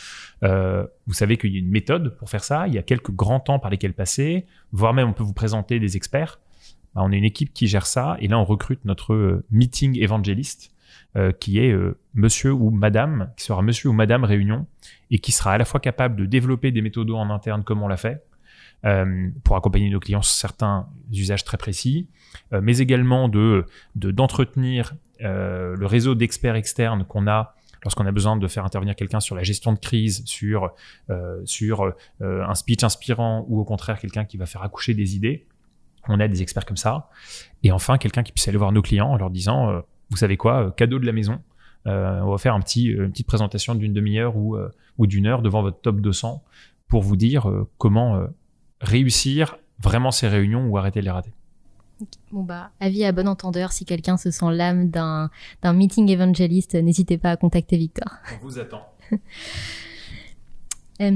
Euh, 0.43 0.87
vous 1.07 1.15
savez 1.15 1.39
qu'il 1.39 1.53
y 1.53 1.57
a 1.57 1.59
une 1.61 1.71
méthode 1.71 2.17
pour 2.19 2.29
faire 2.29 2.45
ça. 2.45 2.69
Il 2.69 2.75
y 2.75 2.79
a 2.79 2.83
quelques 2.83 3.13
grands 3.13 3.41
temps 3.41 3.59
par 3.59 3.71
lesquels 3.71 3.95
passer, 3.95 4.45
voire 4.73 4.93
même 4.93 5.09
on 5.09 5.15
peut 5.15 5.25
vous 5.25 5.33
présenter 5.33 5.81
des 5.81 5.97
experts. 5.97 6.39
Bah, 6.95 7.01
on 7.03 7.13
est 7.13 7.19
une 7.19 7.25
équipe 7.25 7.55
qui 7.55 7.67
gère 7.67 7.87
ça 7.87 8.19
et 8.21 8.29
là 8.29 8.39
on 8.39 8.45
recrute 8.45 8.85
notre 8.85 9.15
euh, 9.15 9.45
meeting 9.51 9.99
évangéliste 9.99 10.71
euh, 11.17 11.33
qui 11.33 11.59
est 11.59 11.73
euh, 11.73 11.99
monsieur 12.13 12.53
ou 12.53 12.71
madame, 12.71 13.33
qui 13.39 13.45
sera 13.45 13.63
monsieur 13.63 13.89
ou 13.89 13.93
madame 13.95 14.25
réunion 14.25 14.67
et 15.11 15.19
qui 15.19 15.33
sera 15.33 15.53
à 15.53 15.59
la 15.59 15.65
fois 15.65 15.81
capable 15.81 16.17
de 16.17 16.27
développer 16.27 16.71
des 16.71 16.83
méthodos 16.83 17.17
en 17.17 17.31
interne 17.31 17.65
comme 17.65 17.83
on 17.83 17.89
l'a 17.89 17.97
fait 17.97 18.23
euh, 18.85 19.31
pour 19.43 19.57
accompagner 19.57 19.89
nos 19.89 20.01
clients 20.01 20.21
sur 20.21 20.35
certains 20.35 20.87
usages 21.11 21.45
très 21.45 21.57
précis, 21.57 22.11
mais 22.53 22.79
également 22.79 23.31
de 23.31 23.65
d'entretenir 23.95 24.95
le 25.19 25.87
réseau 25.87 26.15
d'experts 26.15 26.57
externes 26.57 27.07
qu'on 27.07 27.27
a 27.27 27.55
lorsqu'on 27.83 28.05
a 28.05 28.13
besoin 28.13 28.37
de 28.37 28.47
faire 28.47 28.67
intervenir 28.67 28.95
quelqu'un 28.95 29.21
sur 29.21 29.35
la 29.35 29.43
gestion 29.43 29.73
de 29.73 29.79
crise, 29.79 30.23
sur 30.27 30.73
sur 31.47 31.95
un 32.21 32.55
speech 32.55 32.85
inspirant 32.85 33.47
ou 33.49 33.59
au 33.59 33.65
contraire 33.65 33.99
quelqu'un 33.99 34.27
qui 34.27 34.37
va 34.37 34.45
faire 34.45 34.63
accoucher 34.63 34.93
des 34.93 35.17
idées. 35.17 35.47
On 36.07 36.21
a 36.21 36.29
des 36.29 36.43
experts 36.43 36.67
comme 36.67 36.77
ça. 36.77 37.09
Et 37.63 37.73
enfin, 37.73 37.97
quelqu'un 37.99 38.23
qui 38.23 38.33
puisse 38.33 38.47
aller 38.47 38.59
voir 38.59 38.73
nos 38.73 38.83
clients 38.83 39.09
en 39.09 39.17
leur 39.17 39.31
disant, 39.31 39.83
vous 40.11 40.17
savez 40.17 40.37
quoi, 40.37 40.67
euh, 40.67 40.71
cadeau 40.71 40.99
de 40.99 41.07
la 41.07 41.13
maison, 41.13 41.41
euh, 41.87 42.21
on 42.21 42.31
va 42.31 42.39
faire 42.39 42.55
un 42.55 42.61
petit, 42.61 42.87
une 42.87 43.11
petite 43.11 43.27
présentation 43.27 43.75
d'une 43.75 43.93
demi-heure 43.93 44.37
ou, 44.37 44.57
euh, 44.57 44.71
ou 44.99 45.07
d'une 45.07 45.27
heure 45.27 45.43
devant 45.43 45.63
votre 45.63 45.81
top 45.81 46.01
200 46.01 46.43
pour 46.89 47.03
vous 47.03 47.17
dire 47.17 47.49
euh, 47.49 47.69
comment 47.79 48.17
euh, 48.17 48.27
réussir 48.81 49.59
vraiment 49.81 50.11
ces 50.11 50.29
réunions 50.29 50.67
ou 50.67 50.77
arrêter 50.77 51.01
de 51.01 51.05
les 51.05 51.11
rater. 51.11 51.33
Bon 52.31 52.43
bah, 52.43 52.71
avis 52.79 53.05
à 53.05 53.13
bon 53.13 53.27
entendeur, 53.27 53.73
si 53.73 53.85
quelqu'un 53.85 54.17
se 54.17 54.31
sent 54.31 54.53
l'âme 54.53 54.89
d'un 54.89 55.31
d'un 55.63 55.73
meeting 55.73 56.09
évangéliste, 56.09 56.75
n'hésitez 56.75 57.19
pas 57.19 57.33
à 57.33 57.37
contacter 57.37 57.77
Victor. 57.77 58.09
On 58.35 58.45
vous 58.45 58.59
attend. 58.59 58.83
Euh, 61.01 61.11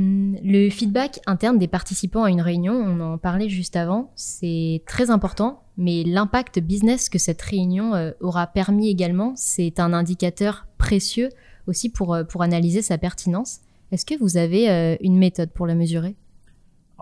le 0.44 0.70
feedback 0.70 1.18
interne 1.26 1.58
des 1.58 1.66
participants 1.66 2.22
à 2.22 2.30
une 2.30 2.40
réunion, 2.40 2.72
on 2.72 3.00
en 3.00 3.18
parlait 3.18 3.48
juste 3.48 3.74
avant, 3.74 4.12
c'est 4.14 4.80
très 4.86 5.10
important, 5.10 5.61
mais 5.76 6.02
l'impact 6.04 6.58
business 6.60 7.08
que 7.08 7.18
cette 7.18 7.40
réunion 7.42 7.94
euh, 7.94 8.12
aura 8.20 8.46
permis 8.46 8.88
également, 8.88 9.32
c'est 9.36 9.80
un 9.80 9.92
indicateur 9.92 10.66
précieux 10.78 11.30
aussi 11.66 11.88
pour, 11.88 12.14
euh, 12.14 12.24
pour 12.24 12.42
analyser 12.42 12.82
sa 12.82 12.98
pertinence. 12.98 13.60
Est-ce 13.90 14.04
que 14.04 14.18
vous 14.18 14.36
avez 14.36 14.70
euh, 14.70 14.96
une 15.00 15.16
méthode 15.16 15.50
pour 15.50 15.66
le 15.66 15.74
mesurer? 15.74 16.14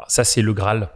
Ça, 0.08 0.24
c'est 0.24 0.42
le 0.42 0.52
Graal. 0.52 0.90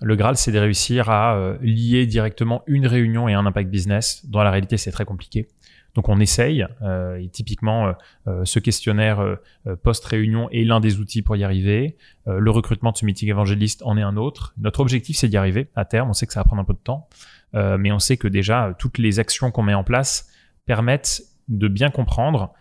Le 0.00 0.14
Graal, 0.16 0.36
c'est 0.36 0.52
de 0.52 0.58
réussir 0.58 1.08
à 1.08 1.56
lier 1.62 2.06
directement 2.06 2.62
une 2.66 2.86
réunion 2.86 3.28
et 3.28 3.34
un 3.34 3.46
impact 3.46 3.70
business. 3.70 4.22
Dans 4.26 4.42
la 4.42 4.50
réalité, 4.50 4.76
c'est 4.76 4.90
très 4.90 5.06
compliqué. 5.06 5.48
Donc 5.96 6.10
on 6.10 6.20
essaye, 6.20 6.66
euh, 6.82 7.16
et 7.16 7.28
typiquement 7.28 7.86
euh, 7.86 7.92
euh, 8.28 8.44
ce 8.44 8.58
questionnaire 8.58 9.38
post-réunion 9.82 10.50
est 10.50 10.62
l'un 10.62 10.78
des 10.78 11.00
outils 11.00 11.22
pour 11.22 11.36
y 11.36 11.42
arriver. 11.42 11.96
Le 12.26 12.50
recrutement 12.50 12.92
de 12.92 12.98
ce 12.98 13.06
meeting 13.06 13.30
évangéliste 13.30 13.82
en 13.84 13.96
est 13.96 14.02
un 14.02 14.16
autre. 14.16 14.52
Notre 14.58 14.80
objectif, 14.80 15.16
c'est 15.16 15.28
d'y 15.28 15.36
arriver 15.36 15.68
à 15.74 15.84
terme. 15.84 16.10
On 16.10 16.12
sait 16.12 16.26
que 16.26 16.32
ça 16.32 16.40
va 16.40 16.44
prendre 16.44 16.60
un 16.60 16.64
peu 16.64 16.74
de 16.74 16.78
temps, 16.78 17.08
mais 17.54 17.90
on 17.92 17.98
sait 17.98 18.16
que 18.16 18.28
déjà, 18.28 18.74
toutes 18.78 18.98
les 18.98 19.18
actions 19.18 19.50
qu'on 19.50 19.62
met 19.62 19.74
en 19.74 19.84
place 19.84 20.28
permettent 20.66 21.22
de 21.48 21.68
bien 21.68 21.90
comprendre 21.90 22.52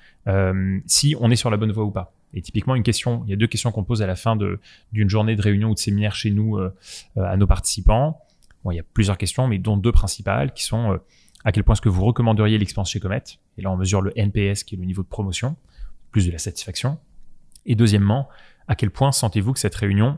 si 0.85 1.15
on 1.19 1.29
est 1.29 1.35
sur 1.35 1.49
la 1.49 1.57
bonne 1.57 1.71
voie 1.71 1.83
ou 1.83 1.91
pas. 1.91 2.13
Et 2.33 2.41
typiquement, 2.41 2.75
une 2.75 2.83
question, 2.83 3.23
il 3.25 3.31
y 3.31 3.33
a 3.33 3.37
deux 3.37 3.47
questions 3.47 3.71
qu'on 3.71 3.83
pose 3.83 4.01
à 4.01 4.07
la 4.07 4.15
fin 4.15 4.37
d'une 4.93 5.09
journée 5.09 5.35
de 5.35 5.41
réunion 5.41 5.71
ou 5.71 5.73
de 5.73 5.79
séminaire 5.79 6.15
chez 6.15 6.31
nous 6.31 6.57
à 7.17 7.37
nos 7.37 7.47
participants. 7.47 8.21
Bon, 8.63 8.71
il 8.71 8.75
y 8.75 8.79
a 8.79 8.85
plusieurs 8.93 9.17
questions, 9.17 9.47
mais 9.47 9.57
dont 9.57 9.77
deux 9.77 9.91
principales 9.91 10.53
qui 10.53 10.63
sont 10.63 10.99
à 11.45 11.51
quel 11.51 11.63
point 11.63 11.73
est-ce 11.73 11.81
que 11.81 11.89
vous 11.89 12.03
recommanderiez 12.03 12.57
l'expérience 12.57 12.89
chez 12.89 12.99
Comet 12.99 13.23
Et 13.57 13.61
là, 13.61 13.71
on 13.71 13.77
mesure 13.77 14.01
le 14.01 14.11
NPS, 14.17 14.63
qui 14.63 14.75
est 14.75 14.77
le 14.79 14.85
niveau 14.85 15.03
de 15.03 15.07
promotion, 15.07 15.55
plus 16.11 16.25
de 16.25 16.31
la 16.31 16.39
satisfaction. 16.39 16.97
Et 17.67 17.75
deuxièmement, 17.75 18.27
à 18.67 18.75
quel 18.75 18.89
point 18.89 19.11
sentez-vous 19.11 19.53
que 19.53 19.59
cette 19.59 19.75
réunion 19.75 20.17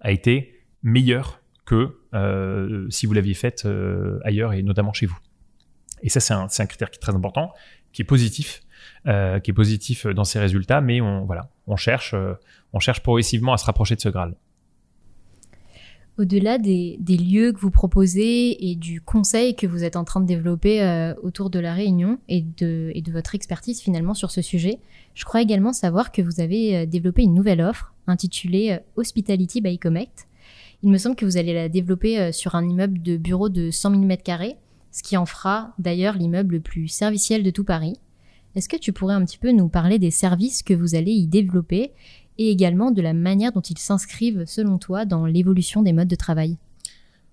a 0.00 0.12
été 0.12 0.60
meilleure 0.84 1.40
que 1.64 1.98
euh, 2.14 2.86
si 2.90 3.06
vous 3.06 3.12
l'aviez 3.12 3.34
faite 3.34 3.64
euh, 3.66 4.20
ailleurs 4.24 4.52
et 4.52 4.62
notamment 4.62 4.92
chez 4.92 5.06
vous? 5.06 5.18
Et 6.02 6.08
ça, 6.08 6.20
c'est 6.20 6.32
un, 6.32 6.66
critère 6.66 6.90
qui 6.90 6.98
est 6.98 7.00
très 7.00 7.14
important, 7.14 7.52
qui 7.92 8.02
est 8.02 8.04
positif, 8.04 8.62
euh, 9.06 9.40
qui 9.40 9.50
est 9.50 9.54
positif 9.54 10.06
dans 10.06 10.24
ses 10.24 10.38
résultats, 10.38 10.80
mais 10.80 11.00
voilà, 11.00 11.50
on 11.66 11.76
cherche, 11.76 12.14
on 12.72 12.78
cherche 12.78 13.00
progressivement 13.02 13.52
à 13.52 13.56
se 13.56 13.64
rapprocher 13.64 13.96
de 13.96 14.00
ce 14.00 14.08
Graal. 14.08 14.36
Au-delà 16.18 16.58
des, 16.58 16.98
lieux 17.08 17.52
que 17.52 17.58
vous 17.58 17.70
proposez 17.70 18.70
et 18.70 18.74
du 18.74 19.00
conseil 19.00 19.56
que 19.56 19.66
vous 19.66 19.82
êtes 19.82 19.96
en 19.96 20.04
train 20.04 20.20
de 20.20 20.26
développer 20.26 20.82
euh, 20.82 21.14
autour 21.22 21.48
de 21.48 21.58
la 21.58 21.72
réunion 21.72 22.18
et 22.28 22.42
de, 22.42 22.92
votre 23.10 23.34
expertise 23.34 23.80
finalement 23.80 24.12
sur 24.12 24.30
ce 24.30 24.42
sujet, 24.42 24.78
je 25.14 25.24
crois 25.24 25.40
également 25.40 25.72
savoir 25.72 26.12
que 26.12 26.20
vous 26.20 26.40
avez 26.40 26.76
euh, 26.76 26.86
développé 26.86 27.22
une 27.22 27.32
nouvelle 27.32 27.62
offre 27.62 27.94
intitulée 28.06 28.72
euh, 28.72 28.78
Hospitality 28.96 29.62
by 29.62 29.78
Comect. 29.78 30.28
Il 30.82 30.90
me 30.90 30.98
semble 30.98 31.16
que 31.16 31.24
vous 31.24 31.38
allez 31.38 31.54
la 31.54 31.70
développer 31.70 32.32
sur 32.32 32.56
un 32.56 32.68
immeuble 32.68 33.00
de 33.00 33.16
bureau 33.16 33.48
de 33.48 33.70
100 33.70 33.90
000 33.90 34.02
m2, 34.02 34.56
ce 34.90 35.02
qui 35.02 35.16
en 35.16 35.24
fera 35.24 35.74
d'ailleurs 35.78 36.14
l'immeuble 36.14 36.56
le 36.56 36.60
plus 36.60 36.88
serviciel 36.88 37.44
de 37.44 37.50
tout 37.50 37.64
Paris. 37.64 37.96
Est-ce 38.54 38.68
que 38.68 38.76
tu 38.76 38.92
pourrais 38.92 39.14
un 39.14 39.24
petit 39.24 39.38
peu 39.38 39.52
nous 39.52 39.68
parler 39.68 39.98
des 39.98 40.10
services 40.10 40.62
que 40.62 40.74
vous 40.74 40.94
allez 40.94 41.12
y 41.12 41.26
développer 41.26 41.92
et 42.38 42.50
également 42.50 42.90
de 42.90 43.02
la 43.02 43.12
manière 43.12 43.52
dont 43.52 43.60
ils 43.60 43.78
s'inscrivent, 43.78 44.44
selon 44.46 44.78
toi, 44.78 45.04
dans 45.04 45.26
l'évolution 45.26 45.82
des 45.82 45.92
modes 45.92 46.08
de 46.08 46.16
travail 46.16 46.56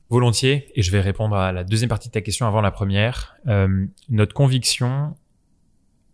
Volontiers, 0.10 0.72
et 0.74 0.82
je 0.82 0.92
vais 0.92 1.02
répondre 1.02 1.36
à 1.36 1.52
la 1.52 1.64
deuxième 1.64 1.90
partie 1.90 2.08
de 2.08 2.14
ta 2.14 2.22
question 2.22 2.48
avant 2.48 2.62
la 2.62 2.72
première. 2.72 3.38
Euh, 3.48 3.86
notre 4.10 4.34
conviction, 4.34 5.16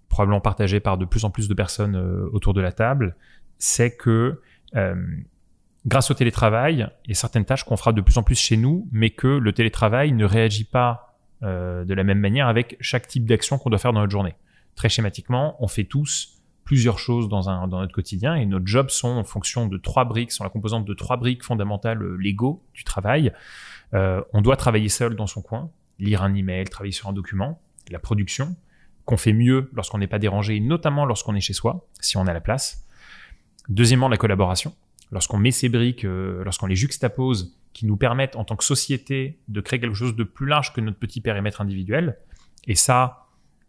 probablement 0.10 0.42
partagée 0.42 0.82
par 0.82 0.98
de 0.98 1.06
plus 1.06 1.24
en 1.24 1.30
plus 1.30 1.48
de 1.48 1.54
personnes 1.54 1.96
euh, 1.96 2.30
autour 2.34 2.54
de 2.54 2.60
la 2.60 2.74
table, 2.74 3.16
c'est 3.58 3.96
que 3.96 4.42
euh, 4.76 4.96
grâce 5.86 6.12
au 6.12 6.14
télétravail, 6.14 6.90
il 7.06 7.10
y 7.10 7.14
a 7.14 7.16
certaines 7.16 7.46
tâches 7.46 7.64
qu'on 7.64 7.78
fera 7.78 7.94
de 7.94 8.02
plus 8.02 8.18
en 8.18 8.24
plus 8.24 8.38
chez 8.38 8.58
nous, 8.58 8.86
mais 8.92 9.12
que 9.12 9.28
le 9.28 9.54
télétravail 9.54 10.12
ne 10.12 10.26
réagit 10.26 10.66
pas 10.66 11.02
de 11.42 11.94
la 11.94 12.04
même 12.04 12.18
manière 12.18 12.48
avec 12.48 12.76
chaque 12.80 13.08
type 13.08 13.28
d'action 13.28 13.60
qu'on 13.60 13.70
doit 13.70 13.78
faire 13.78 13.94
dans 13.94 14.00
notre 14.00 14.12
journée. 14.12 14.34
Très 14.74 14.90
schématiquement, 14.90 15.56
on 15.60 15.68
fait 15.68 15.84
tous 15.84 16.35
plusieurs 16.66 17.00
choses 17.00 17.30
dans, 17.30 17.48
un, 17.48 17.68
dans 17.68 17.80
notre 17.80 17.94
quotidien 17.94 18.36
et 18.36 18.46
nos 18.46 18.60
jobs 18.66 18.90
sont 18.90 19.08
en 19.08 19.24
fonction 19.24 19.68
de 19.68 19.78
trois 19.78 20.04
briques, 20.04 20.32
sont 20.32 20.44
la 20.44 20.50
composante 20.50 20.84
de 20.84 20.94
trois 20.94 21.16
briques 21.16 21.44
fondamentales 21.44 22.02
euh, 22.02 22.18
Lego 22.18 22.64
du 22.74 22.84
travail. 22.84 23.32
Euh, 23.94 24.22
on 24.34 24.42
doit 24.42 24.58
travailler 24.58 24.90
seul 24.90 25.16
dans 25.16 25.28
son 25.28 25.42
coin, 25.42 25.70
lire 26.00 26.24
un 26.24 26.34
email, 26.34 26.66
travailler 26.66 26.92
sur 26.92 27.08
un 27.08 27.14
document, 27.14 27.62
la 27.90 28.00
production, 28.00 28.56
qu'on 29.06 29.16
fait 29.16 29.32
mieux 29.32 29.70
lorsqu'on 29.74 30.00
n'est 30.00 30.08
pas 30.08 30.18
dérangé, 30.18 30.60
notamment 30.60 31.06
lorsqu'on 31.06 31.36
est 31.36 31.40
chez 31.40 31.54
soi, 31.54 31.88
si 32.02 32.18
on 32.18 32.26
a 32.26 32.34
la 32.34 32.42
place. 32.42 32.84
Deuxièmement, 33.70 34.10
la 34.10 34.18
collaboration. 34.18 34.74
Lorsqu'on 35.12 35.38
met 35.38 35.52
ces 35.52 35.70
briques, 35.70 36.04
euh, 36.04 36.44
lorsqu'on 36.44 36.66
les 36.66 36.76
juxtapose, 36.76 37.56
qui 37.74 37.86
nous 37.86 37.98
permettent 37.98 38.38
en 38.38 38.46
tant 38.46 38.56
que 38.56 38.64
société 38.64 39.38
de 39.50 39.62
créer 39.62 39.80
quelque 39.80 39.96
chose 39.96 40.16
de 40.16 40.24
plus 40.24 40.48
large 40.48 40.74
que 40.74 40.82
notre 40.82 40.98
petit 40.98 41.22
périmètre 41.22 41.62
individuel. 41.62 42.18
Et 42.68 42.76
ça, 42.76 43.25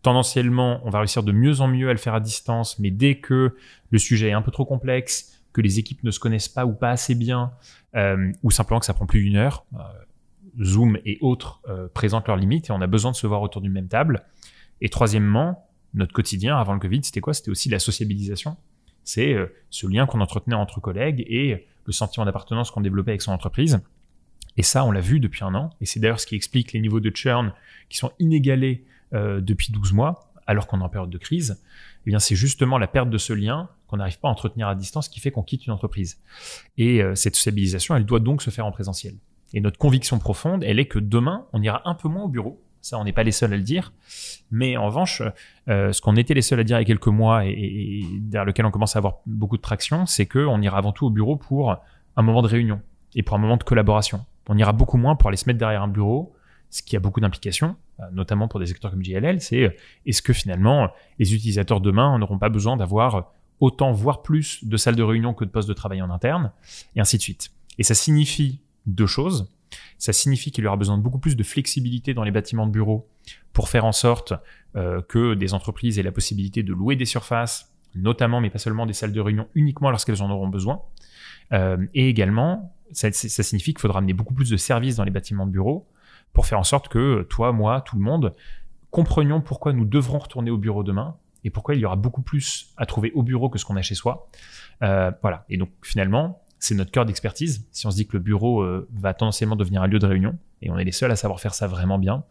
tendanciellement, 0.07 0.81
on 0.85 0.91
va 0.91 1.01
réussir 1.01 1.25
de 1.25 1.33
mieux 1.33 1.61
en 1.61 1.67
mieux 1.67 1.89
à 1.89 1.93
le 1.93 1.99
faire 1.99 2.15
à 2.15 2.21
distance, 2.21 2.79
mais 2.79 2.93
dès 2.93 3.17
que 3.17 3.57
le 3.91 3.99
sujet 3.99 4.29
est 4.29 4.35
un 4.35 4.41
peu 4.41 4.53
trop 4.53 4.65
complexe, 4.65 5.43
que 5.53 5.61
les 5.61 5.81
équipes 5.81 6.05
ne 6.05 6.13
se 6.13 6.21
connaissent 6.21 6.49
pas 6.49 6.65
ou 6.65 6.75
pas 6.75 6.91
assez 6.91 7.17
bien, 7.17 7.51
euh, 7.97 8.31
ou 8.45 8.53
simplement 8.53 8.79
que 8.79 8.87
ça 8.87 8.95
prend 8.95 9.07
plus 9.07 9.25
d'une 9.25 9.35
heure, 9.35 9.67
euh, 9.75 10.63
Zoom 10.63 10.97
et 11.05 11.19
autres 11.23 11.61
euh, 11.69 11.89
présentent 11.93 12.29
leurs 12.29 12.37
limites 12.37 12.71
et 12.71 12.73
on 12.73 12.81
a 12.83 12.87
besoin 12.87 13.11
de 13.11 13.17
se 13.17 13.27
voir 13.27 13.43
autour 13.43 13.63
d'une 13.63 13.73
même 13.73 13.89
table. 13.89 14.23
Et 14.81 14.91
troisièmement, 14.91 15.67
notre 15.93 16.13
quotidien 16.13 16.57
avant 16.57 16.75
le 16.75 16.79
Covid, 16.79 17.01
c'était 17.03 17.21
quoi? 17.21 17.35
C'était 17.35 17.51
aussi 17.51 17.69
la 17.69 17.81
sociabilisation. 17.81 18.57
C'est 19.03 19.35
ce 19.71 19.89
lien 19.89 20.07
qu'on 20.07 20.21
entretenait 20.21 20.55
entre 20.55 20.81
collègues 20.81 21.25
et 21.29 21.67
le 21.85 21.93
sentiment 21.93 22.27
d'appartenance 22.27 22.71
qu'on 22.71 22.81
développait 22.81 23.11
avec 23.11 23.23
son 23.23 23.33
entreprise. 23.33 23.81
Et 24.57 24.63
ça, 24.63 24.85
on 24.85 24.93
l'a 24.93 25.01
vu 25.01 25.19
depuis 25.19 25.43
un 25.45 25.55
an. 25.57 25.71
Et 25.81 25.87
c'est 25.87 25.99
d'ailleurs 25.99 26.21
ce 26.21 26.27
qui 26.27 26.37
explique 26.37 26.73
les 26.73 26.81
niveaux 26.81 27.01
de 27.01 27.11
churn 27.15 27.53
qui 27.89 27.97
sont 27.97 28.13
inégalés 28.21 28.85
euh, 29.15 29.41
depuis 29.41 29.73
12 29.73 29.93
mois, 29.93 30.33
alors 30.47 30.67
qu'on 30.67 30.81
est 30.81 30.85
en 30.85 30.89
période 30.89 31.11
de 31.11 31.19
crise. 31.19 31.63
Eh 32.07 32.11
bien, 32.11 32.19
c'est 32.19 32.37
justement 32.37 32.79
la 32.79 32.87
perte 32.87 33.11
de 33.11 33.19
ce 33.19 33.33
lien 33.33 33.69
qu'on 33.89 33.99
n'arrive 33.99 34.19
pas 34.19 34.29
à 34.29 34.31
entretenir 34.31 34.69
à 34.69 34.75
distance 34.75 35.09
qui 35.09 35.21
fait 35.21 35.31
qu'on 35.31 35.43
quitte 35.43 35.67
une 35.67 35.73
entreprise. 35.73 36.21
Et 36.77 37.03
euh, 37.03 37.15
cette 37.15 37.37
sociabilisation, 37.37 37.97
elle 37.97 38.05
doit 38.05 38.21
donc 38.21 38.43
se 38.43 38.51
faire 38.51 38.67
en 38.67 38.73
présentiel. 38.73 39.15
Et 39.53 39.61
notre 39.61 39.79
conviction 39.79 40.19
profonde, 40.19 40.65
elle 40.65 40.79
est 40.79 40.87
que 40.87 40.99
demain, 40.99 41.47
on 41.53 41.63
ira 41.63 41.83
un 41.89 41.95
peu 41.95 42.09
moins 42.09 42.25
au 42.25 42.29
bureau. 42.29 42.63
Ça, 42.81 42.99
on 42.99 43.05
n'est 43.05 43.13
pas 43.13 43.23
les 43.25 43.33
seuls 43.33 43.53
à 43.53 43.57
le 43.57 43.63
dire. 43.63 43.93
Mais 44.51 44.77
en 44.77 44.87
revanche, 44.87 45.23
euh, 45.69 45.93
ce 45.93 46.01
qu'on 46.01 46.15
était 46.17 46.35
les 46.35 46.43
seuls 46.43 46.61
à 46.61 46.65
dire 46.65 46.79
il 46.79 46.83
y 46.83 46.85
a 46.85 46.87
quelques 46.87 47.07
mois 47.09 47.45
et, 47.45 47.51
et, 47.51 48.07
derrière 48.21 48.45
lequel 48.45 48.67
on 48.67 48.71
commence 48.71 48.95
à 48.95 48.99
avoir 48.99 49.19
beaucoup 49.27 49.57
de 49.57 49.63
traction, 49.63 50.07
c'est 50.07 50.27
qu'on 50.27 50.61
ira 50.63 50.79
avant 50.79 50.93
tout 50.93 51.07
au 51.07 51.11
bureau 51.11 51.37
pour 51.37 51.77
un 52.17 52.23
moment 52.23 52.43
de 52.43 52.49
réunion 52.49 52.81
et 53.15 53.23
pour 53.23 53.37
un 53.37 53.41
moment 53.41 53.57
de 53.57 53.65
collaboration. 53.65 54.25
On 54.49 54.57
ira 54.57 54.73
beaucoup 54.73 54.99
moins 54.99 55.17
pour 55.17 55.29
aller 55.29 55.37
se 55.37 55.49
mettre 55.49 55.59
derrière 55.59 55.83
un 55.83 55.89
bureau, 55.89 56.35
ce 56.71 56.83
qui 56.83 56.97
a 56.97 57.01
beaucoup 57.01 57.21
d'implications, 57.21 57.77
notamment 58.13 58.49
pour 58.49 58.61
des 58.61 58.67
secteurs 58.67 58.91
comme 58.91 59.05
JLL, 59.05 59.41
c'est 59.41 59.65
euh, 59.65 59.71
est-ce 60.05 60.23
que 60.23 60.33
finalement 60.33 60.91
les 61.19 61.35
utilisateurs 61.35 61.81
demain 61.81 62.19
n'auront 62.19 62.39
pas 62.39 62.49
besoin 62.49 62.77
d'avoir 62.77 63.33
autant, 63.61 63.93
voire 63.93 64.23
plus 64.23 64.65
de 64.65 64.77
salles 64.77 64.97
de 64.97 65.03
réunion 65.03 65.33
que 65.33 65.45
de 65.45 65.51
postes 65.51 65.69
de 65.69 65.75
travail 65.75 66.03
en 66.03 66.11
interne, 66.11 66.53
et 66.95 67.01
ainsi 67.01 67.17
de 67.17 67.23
suite. 67.23 67.51
Et 67.79 67.83
ça 67.83 67.95
signifie 67.95 68.61
deux 68.87 69.07
choses. 69.07 69.51
Ça 69.99 70.13
signifie 70.13 70.51
qu'il 70.53 70.65
y 70.65 70.67
aura 70.67 70.77
besoin 70.77 70.99
de 70.99 71.03
beaucoup 71.03 71.19
plus 71.19 71.37
de 71.37 71.43
flexibilité 71.43 72.15
dans 72.15 72.23
les 72.23 72.31
bâtiments 72.31 72.67
de 72.67 72.73
bureaux 72.73 73.09
pour 73.53 73.69
faire 73.69 73.85
en 73.85 73.93
sorte 73.93 74.35
euh, 74.77 75.01
que 75.03 75.35
des 75.35 75.55
entreprises 75.55 75.99
aient 75.99 76.03
la 76.03 76.13
possibilité 76.13 76.63
de 76.63 76.73
louer 76.73 76.97
des 76.97 77.07
surfaces, 77.07 77.73
notamment, 77.95 78.41
mais 78.41 78.51
pas 78.51 78.59
seulement, 78.59 78.85
des 78.85 78.93
salles 78.93 79.13
de 79.13 79.21
réunion 79.21 79.49
uniquement 79.55 79.91
lorsqu'elles 79.91 80.23
en 80.23 80.31
auront 80.31 80.49
besoin. 80.49 80.83
Euh, 81.53 81.79
et 81.95 82.09
également, 82.09 82.75
ça, 82.93 83.11
ça 83.11 83.43
signifie 83.43 83.73
qu'il 83.73 83.81
faudra 83.81 83.99
amener 83.99 84.13
beaucoup 84.13 84.35
plus 84.35 84.51
de 84.51 84.57
services 84.57 84.97
dans 84.97 85.05
les 85.05 85.11
bâtiments 85.11 85.47
de 85.47 85.53
bureaux 85.53 85.87
pour 86.37 86.45
faire 86.45 86.59
en 86.59 86.65
sorte 86.65 86.89
que 86.89 87.23
toi, 87.31 87.51
moi, 87.53 87.81
tout 87.81 87.97
le 87.97 88.03
monde 88.03 88.35
comprenions 88.91 89.41
pourquoi 89.41 89.73
nous 89.73 89.87
devrons 89.87 90.19
retourner 90.19 90.51
au 90.51 90.59
bureau 90.59 90.83
demain 90.83 91.17
et 91.45 91.51
pourquoi 91.51 91.75
il 91.75 91.81
y 91.81 91.87
aura 91.87 91.97
beaucoup 91.97 92.21
plus 92.21 92.75
à 92.77 92.85
trouver 92.85 93.11
au 93.15 93.23
bureau 93.23 93.49
que 93.49 93.59
ce 93.59 93.65
qu'on 93.65 93.77
a 93.77 93.81
chez 93.81 93.95
soi. 93.95 94.29
Euh, 94.83 95.11
voilà. 95.23 95.47
Et 95.49 95.57
donc 95.57 95.71
finalement, 95.81 96.43
c'est 96.59 96.75
notre 96.75 96.91
cœur 96.91 97.07
d'expertise. 97.07 97.67
Si 97.73 97.87
on 97.87 97.91
se 97.91 97.97
dit 97.97 98.07
que 98.07 98.19
le 98.19 98.23
bureau 98.23 98.61
euh, 98.61 98.87
va 98.93 99.15
tendanciellement 99.15 99.57
devenir 99.57 99.83
un 99.83 99.87
lieu 99.87 99.99
de 99.99 100.05
réunion, 100.05 100.37
et 100.61 100.71
on 100.71 100.77
est 100.77 100.85
les 100.85 100.93
seuls 100.93 101.11
à 101.11 101.17
savoir 101.17 101.41
faire 101.41 101.55
ça 101.55 101.69
vraiment 101.69 101.99
bien, 101.99 102.23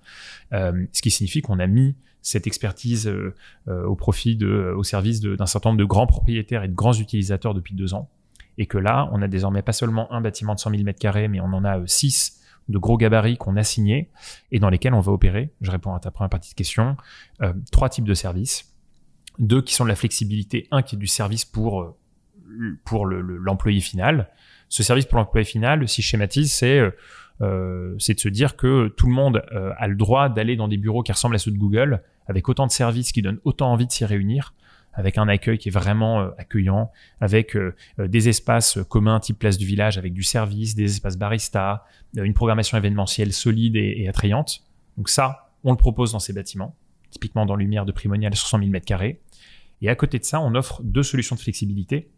euh, 0.54 0.86
ce 0.94 1.02
qui 1.02 1.10
signifie 1.10 1.42
qu'on 1.42 1.58
a 1.58 1.66
mis 1.66 1.96
cette 2.22 2.46
expertise 2.46 3.08
euh, 3.08 3.34
euh, 3.70 3.86
au 3.86 3.96
profit 3.96 4.36
de, 4.36 4.72
au 4.78 4.84
service 4.84 5.20
d'un 5.20 5.48
certain 5.48 5.70
nombre 5.70 5.80
de 5.80 5.86
grands 5.86 6.06
propriétaires 6.06 6.64
et 6.64 6.68
de 6.68 6.76
grands 6.76 6.94
utilisateurs 6.94 7.56
depuis 7.56 7.74
deux 7.74 7.96
ans, 7.96 8.08
et 8.60 8.68
que 8.68 8.78
là, 8.78 9.10
on 9.14 9.24
a 9.24 9.28
désormais 9.28 9.64
pas 9.64 9.74
seulement 9.74 10.14
un 10.14 10.22
bâtiment 10.22 10.54
de 10.54 10.60
100 10.60 10.70
000 10.70 10.84
m2, 10.84 11.28
mais 11.28 11.40
on 11.40 11.46
en 11.46 11.66
a 11.66 11.82
six 11.88 12.45
de 12.70 12.78
gros 12.78 12.98
gabarits 12.98 13.38
qu'on 13.38 13.58
a 13.58 13.64
signés 13.64 14.10
et 14.52 14.60
dans 14.60 14.70
lesquels 14.70 14.94
on 14.94 15.00
va 15.00 15.12
opérer. 15.12 15.52
Je 15.62 15.72
réponds 15.72 15.94
à 15.94 16.00
ta 16.00 16.12
première 16.12 16.30
partie 16.30 16.50
de 16.52 16.56
question. 16.56 16.98
trois 17.72 17.90
types 17.90 18.06
de 18.06 18.14
services. 18.14 18.74
Deux 19.38 19.62
qui 19.62 19.74
sont 19.74 19.84
de 19.84 19.90
la 19.90 19.96
flexibilité, 19.96 20.68
un 20.72 20.82
qui 20.82 20.96
est 20.96 21.00
du 21.00 21.08
service 21.08 21.46
pour 21.46 21.96
pour 22.86 23.06
l'employé 23.06 23.82
final. 23.82 24.30
Ce 24.70 24.82
service 24.82 25.06
pour 25.06 25.18
l'employé 25.18 25.46
final, 25.46 25.88
si 25.88 26.02
je 26.02 26.08
schématise, 26.08 26.54
c'est 26.54 26.82
euh, 27.42 27.96
c'est 28.00 28.14
de 28.14 28.20
se 28.20 28.30
dire 28.30 28.56
que 28.56 28.88
tout 28.88 29.08
le 29.08 29.14
monde 29.14 29.44
euh, 29.52 29.74
a 29.78 29.88
le 29.88 29.96
droit 29.96 30.30
d'aller 30.30 30.56
dans 30.56 30.68
des 30.68 30.78
bureaux 30.78 31.04
qui 31.04 31.12
ressemblent 31.12 31.36
à 31.36 31.40
ceux 31.40 31.52
de 31.52 31.58
Google, 31.58 32.02
avec 32.28 32.48
autant 32.48 32.66
de 32.66 32.72
services 32.72 33.12
qui 33.12 33.22
donnent 33.22 33.40
autant 33.44 33.72
envie 33.72 33.86
de 33.86 33.92
s'y 33.92 34.06
réunir, 34.06 34.54
avec 34.96 35.18
un 35.18 35.28
accueil 35.28 35.58
qui 35.58 35.70
est 35.70 35.72
vraiment 35.72 36.22
euh, 36.22 36.30
accueillant, 36.38 36.92
avec 37.22 37.58
des 37.98 38.30
espaces 38.30 38.80
communs 38.90 39.20
type 39.20 39.40
place 39.40 39.58
du 39.58 39.66
village, 39.66 39.98
avec 39.98 40.14
du 40.14 40.24
service, 40.24 40.76
des 40.76 40.86
espaces 40.86 41.18
barista, 41.18 41.86
une 42.16 42.34
programmation 42.34 42.78
événementielle 42.78 43.34
solide 43.34 43.76
et, 43.76 44.08
attrayante. 44.08 44.64
Donc 44.98 45.10
ça, 45.10 45.52
on 45.64 45.72
le 45.72 45.78
propose 45.78 46.12
dans 46.12 46.20
ces 46.20 46.34
bâtiments, 46.34 46.76
typiquement 47.12 47.46
dans 47.46 47.56
Lumière 47.56 47.86
de 47.86 47.92
Primonial 47.92 48.36
sur 48.36 48.48
100 48.48 48.60
000 48.60 48.72
m2. 48.72 49.18
Et 49.82 49.90
à 49.90 49.96
côté 49.96 50.20
de 50.20 50.24
ça, 50.24 50.40
on 50.42 50.56
offre 50.56 50.82
deux 50.84 51.04
solutions 51.04 51.36
de 51.36 51.42
flexibilité 51.42 52.10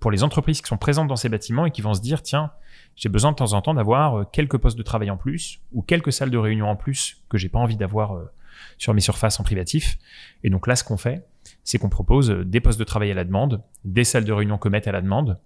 pour 0.00 0.10
les 0.10 0.22
entreprises 0.22 0.60
qui 0.60 0.68
sont 0.68 0.76
présentes 0.76 1.08
dans 1.08 1.16
ces 1.16 1.28
bâtiments 1.28 1.64
et 1.64 1.70
qui 1.70 1.80
vont 1.80 1.94
se 1.94 2.02
dire, 2.02 2.22
tiens, 2.22 2.50
j'ai 2.96 3.08
besoin 3.08 3.32
de 3.32 3.36
temps 3.36 3.54
en 3.54 3.62
temps 3.62 3.74
d'avoir 3.74 4.18
euh, 4.18 4.24
quelques 4.30 4.58
postes 4.58 4.76
de 4.76 4.82
travail 4.82 5.10
en 5.10 5.16
plus 5.16 5.60
ou 5.72 5.80
quelques 5.82 6.12
salles 6.12 6.30
de 6.30 6.38
réunion 6.38 6.68
en 6.68 6.76
plus 6.76 7.22
que 7.28 7.38
j'ai 7.38 7.48
pas 7.48 7.58
envie 7.58 7.76
d'avoir 7.76 8.12
euh, 8.12 8.30
sur 8.78 8.94
mes 8.94 9.00
surfaces 9.00 9.40
en 9.40 9.44
privatif. 9.44 9.98
Et 10.42 10.50
donc 10.50 10.66
là, 10.66 10.76
ce 10.76 10.84
qu'on 10.84 10.96
fait, 10.96 11.26
c'est 11.62 11.78
qu'on 11.78 11.88
propose 11.88 12.30
euh, 12.30 12.44
des 12.44 12.60
postes 12.60 12.78
de 12.78 12.84
travail 12.84 13.10
à 13.10 13.14
la 13.14 13.24
demande, 13.24 13.62
des 13.84 14.04
salles 14.04 14.24
de 14.24 14.32
réunion 14.32 14.58
Comet 14.58 14.86
à 14.88 14.92
la 14.92 15.00
demande. 15.00 15.38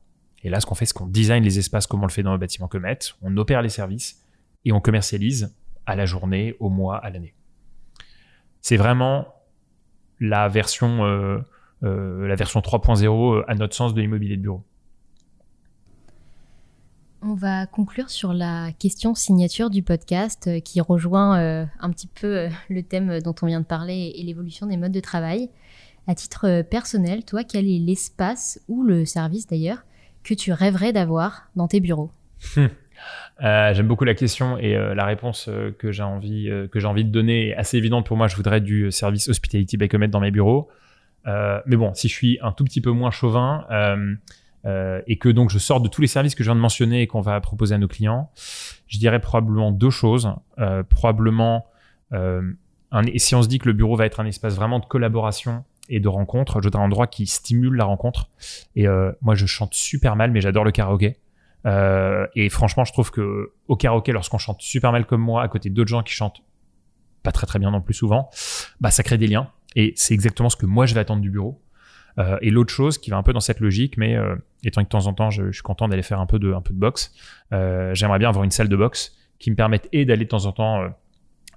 Et 0.44 0.50
là, 0.50 0.60
ce 0.60 0.66
qu'on 0.66 0.74
fait, 0.74 0.86
c'est 0.86 0.94
qu'on 0.94 1.06
design 1.06 1.42
les 1.42 1.58
espaces 1.58 1.86
comme 1.86 2.02
on 2.02 2.06
le 2.06 2.12
fait 2.12 2.22
dans 2.22 2.32
le 2.32 2.38
bâtiment 2.38 2.68
Comet, 2.68 2.98
on 3.22 3.36
opère 3.36 3.62
les 3.62 3.68
services 3.68 4.24
et 4.64 4.72
on 4.72 4.80
commercialise 4.80 5.56
à 5.86 5.96
la 5.96 6.06
journée, 6.06 6.54
au 6.60 6.68
mois, 6.68 6.98
à 6.98 7.10
l'année. 7.10 7.34
C'est 8.60 8.76
vraiment 8.76 9.34
la 10.20 10.48
version 10.48 11.42
euh, 11.84 12.26
la 12.26 12.34
version 12.34 12.60
3.0 12.60 13.06
euh, 13.06 13.44
à 13.46 13.54
notre 13.54 13.74
sens 13.74 13.94
de 13.94 14.00
l'immobilier 14.00 14.36
de 14.36 14.42
bureau. 14.42 14.64
On 17.38 17.40
va 17.40 17.66
conclure 17.66 18.10
sur 18.10 18.32
la 18.32 18.72
question 18.80 19.14
signature 19.14 19.70
du 19.70 19.84
podcast 19.84 20.48
euh, 20.48 20.58
qui 20.58 20.80
rejoint 20.80 21.38
un 21.78 21.90
petit 21.90 22.08
peu 22.08 22.48
le 22.68 22.82
thème 22.82 23.20
dont 23.20 23.34
on 23.42 23.46
vient 23.46 23.60
de 23.60 23.64
parler 23.64 24.12
et 24.16 24.24
l'évolution 24.24 24.66
des 24.66 24.76
modes 24.76 24.90
de 24.90 24.98
travail. 24.98 25.48
À 26.08 26.16
titre 26.16 26.62
personnel, 26.62 27.24
toi, 27.24 27.44
quel 27.44 27.68
est 27.68 27.78
l'espace 27.78 28.60
ou 28.66 28.82
le 28.82 29.04
service 29.04 29.46
d'ailleurs 29.46 29.84
que 30.24 30.34
tu 30.34 30.50
rêverais 30.50 30.92
d'avoir 30.92 31.48
dans 31.54 31.68
tes 31.68 31.78
bureaux? 31.78 32.10
J'aime 33.40 33.86
beaucoup 33.86 34.02
la 34.02 34.16
question 34.16 34.58
et 34.58 34.74
la 34.74 35.04
réponse 35.04 35.48
que 35.78 35.92
j'ai 35.92 36.02
envie 36.02 36.50
que 36.72 36.84
envie 36.84 37.04
de 37.04 37.10
donner 37.10 37.50
est 37.50 37.54
assez 37.54 37.76
évidente 37.76 38.04
pour 38.04 38.16
moi. 38.16 38.26
Je 38.26 38.34
voudrais 38.34 38.60
du 38.60 38.90
service 38.90 39.28
Hospitality 39.28 39.76
by 39.76 39.86
dans 40.08 40.18
mes 40.18 40.32
bureaux. 40.32 40.68
Euh, 41.28 41.60
mais 41.66 41.76
bon, 41.76 41.94
si 41.94 42.08
je 42.08 42.14
suis 42.14 42.38
un 42.42 42.50
tout 42.50 42.64
petit 42.64 42.80
peu 42.80 42.90
moins 42.90 43.12
chauvin 43.12 43.64
euh, 44.64 44.68
euh, 44.68 45.02
et 45.06 45.18
que 45.18 45.28
donc 45.28 45.50
je 45.50 45.58
sors 45.58 45.80
de 45.80 45.88
tous 45.88 46.00
les 46.00 46.06
services 46.08 46.34
que 46.34 46.42
je 46.42 46.48
viens 46.48 46.56
de 46.56 46.60
mentionner 46.60 47.02
et 47.02 47.06
qu'on 47.06 47.20
va 47.20 47.40
proposer 47.40 47.74
à 47.74 47.78
nos 47.78 47.88
clients, 47.88 48.30
je 48.86 48.98
dirais 48.98 49.20
probablement 49.20 49.70
deux 49.70 49.90
choses. 49.90 50.30
probablement, 50.88 51.66
un, 52.12 53.02
et 53.06 53.18
si 53.18 53.34
on 53.34 53.42
se 53.42 53.48
dit 53.48 53.58
que 53.58 53.68
le 53.68 53.74
bureau 53.74 53.96
va 53.96 54.06
être 54.06 54.20
un 54.20 54.26
espace 54.26 54.54
vraiment 54.54 54.78
de 54.78 54.86
collaboration 54.86 55.64
et 55.88 56.00
de 56.00 56.08
rencontre, 56.08 56.60
je 56.60 56.66
voudrais 56.66 56.82
un 56.82 56.86
endroit 56.86 57.06
qui 57.06 57.26
stimule 57.26 57.76
la 57.76 57.84
rencontre. 57.84 58.30
Et 58.76 58.86
moi, 59.20 59.34
je 59.34 59.46
chante 59.46 59.74
super 59.74 60.16
mal, 60.16 60.30
mais 60.30 60.40
j'adore 60.40 60.64
le 60.64 60.72
karaoké. 60.72 61.16
Euh, 61.66 62.26
et 62.34 62.48
franchement, 62.48 62.84
je 62.84 62.92
trouve 62.92 63.10
que 63.10 63.52
au 63.66 63.76
karaoké, 63.76 64.12
lorsqu'on 64.12 64.38
chante 64.38 64.62
super 64.62 64.92
mal 64.92 65.06
comme 65.06 65.20
moi, 65.20 65.42
à 65.42 65.48
côté 65.48 65.70
d'autres 65.70 65.88
gens 65.88 66.02
qui 66.02 66.12
chantent 66.12 66.42
pas 67.22 67.32
très 67.32 67.46
très 67.46 67.58
bien 67.58 67.70
non 67.70 67.80
plus 67.80 67.94
souvent, 67.94 68.30
bah 68.80 68.90
ça 68.90 69.02
crée 69.02 69.18
des 69.18 69.26
liens. 69.26 69.50
Et 69.76 69.92
c'est 69.96 70.14
exactement 70.14 70.48
ce 70.48 70.56
que 70.56 70.66
moi 70.66 70.86
je 70.86 70.94
vais 70.94 71.00
attendre 71.00 71.20
du 71.20 71.30
bureau. 71.30 71.60
Euh, 72.18 72.38
et 72.42 72.50
l'autre 72.50 72.72
chose 72.72 72.98
qui 72.98 73.10
va 73.10 73.16
un 73.16 73.22
peu 73.22 73.32
dans 73.32 73.40
cette 73.40 73.60
logique, 73.60 73.96
mais 73.96 74.16
euh, 74.16 74.34
étant 74.64 74.82
que 74.82 74.86
de 74.86 74.90
temps 74.90 75.06
en 75.06 75.14
temps 75.14 75.30
je, 75.30 75.52
suis 75.52 75.62
content 75.62 75.88
d'aller 75.88 76.02
faire 76.02 76.20
un 76.20 76.26
peu 76.26 76.38
de, 76.38 76.52
un 76.52 76.60
peu 76.60 76.74
de 76.74 76.78
boxe, 76.78 77.14
euh, 77.52 77.94
j'aimerais 77.94 78.18
bien 78.18 78.28
avoir 78.28 78.44
une 78.44 78.50
salle 78.50 78.68
de 78.68 78.76
boxe 78.76 79.16
qui 79.38 79.50
me 79.50 79.56
permette 79.56 79.88
et 79.92 80.04
d'aller 80.04 80.24
de 80.24 80.28
temps 80.28 80.46
en 80.46 80.52
temps 80.52 80.82
euh, 80.82 80.88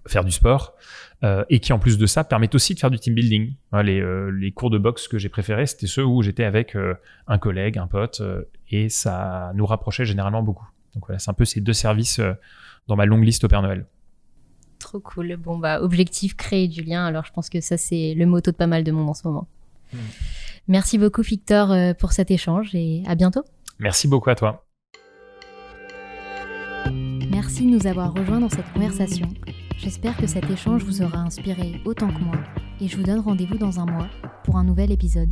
faire 0.08 0.24
du 0.24 0.32
sport 0.32 0.76
euh, 1.24 1.44
et 1.50 1.60
qui 1.60 1.74
en 1.74 1.80
plus 1.80 1.98
de 1.98 2.06
ça 2.06 2.24
permettent 2.24 2.56
aussi 2.56 2.76
de 2.76 2.80
faire 2.80 2.92
du 2.92 3.00
team 3.00 3.16
building. 3.16 3.54
les, 3.84 4.04
les 4.32 4.52
cours 4.52 4.70
de 4.70 4.78
boxe 4.78 5.08
que 5.08 5.18
j'ai 5.18 5.30
préférés, 5.30 5.66
c'était 5.68 5.88
ceux 5.88 6.06
où 6.06 6.22
j'étais 6.22 6.44
avec 6.44 6.76
un 7.28 7.38
collègue, 7.38 7.78
un 7.78 7.88
pote, 7.88 8.22
et 8.70 8.90
ça 8.90 9.52
nous 9.56 9.66
rapprochait 9.66 10.06
généralement 10.06 10.42
beaucoup. 10.42 10.68
Donc 10.96 11.06
voilà, 11.06 11.20
c'est 11.20 11.30
un 11.30 11.36
peu 11.36 11.46
ces 11.46 11.62
deux 11.62 11.74
services 11.74 12.20
dans 12.88 12.96
ma 12.96 13.06
longue 13.06 13.24
liste 13.24 13.44
au 13.44 13.48
Père 13.48 13.62
Noël. 13.62 13.86
Trop 14.80 15.00
cool. 15.00 15.38
Bon, 15.38 15.60
bah, 15.60 15.84
objectif, 15.84 16.36
créer 16.36 16.68
du 16.68 16.82
lien. 16.82 17.06
Alors, 17.06 17.24
je 17.24 17.32
pense 17.32 17.50
que 17.50 17.62
ça, 17.62 17.78
c'est 17.78 18.16
le 18.16 18.26
motto 18.26 18.50
de 18.50 18.56
pas 18.56 18.66
mal 18.66 18.84
de 18.84 18.92
monde 18.92 19.10
en 19.10 19.14
ce 19.14 19.28
moment. 19.28 19.48
Hmm. 19.94 19.98
Merci 20.68 20.98
beaucoup, 20.98 21.22
Victor, 21.22 21.72
euh, 21.72 21.94
pour 21.94 22.12
cet 22.12 22.32
échange 22.32 22.74
et 22.74 23.04
à 23.08 23.16
bientôt. 23.16 23.44
Merci 23.80 24.08
beaucoup 24.08 24.30
à 24.30 24.36
toi. 24.36 24.66
Merci 27.32 27.66
de 27.66 27.72
nous 27.72 27.88
avoir 27.88 28.14
rejoints 28.14 28.40
dans 28.40 28.50
cette 28.50 28.72
conversation. 28.74 29.28
J'espère 29.78 30.16
que 30.18 30.28
cet 30.28 30.50
échange 30.50 30.84
vous 30.84 31.02
aura 31.02 31.20
inspiré 31.20 31.82
autant 31.86 32.08
que 32.08 32.20
moi 32.20 32.38
et 32.80 32.88
je 32.88 32.98
vous 32.98 33.04
donne 33.04 33.20
rendez-vous 33.20 33.58
dans 33.58 33.80
un 33.80 33.86
mois 33.86 34.08
pour 34.44 34.58
un 34.58 34.64
nouvel 34.64 34.92
épisode. 34.92 35.32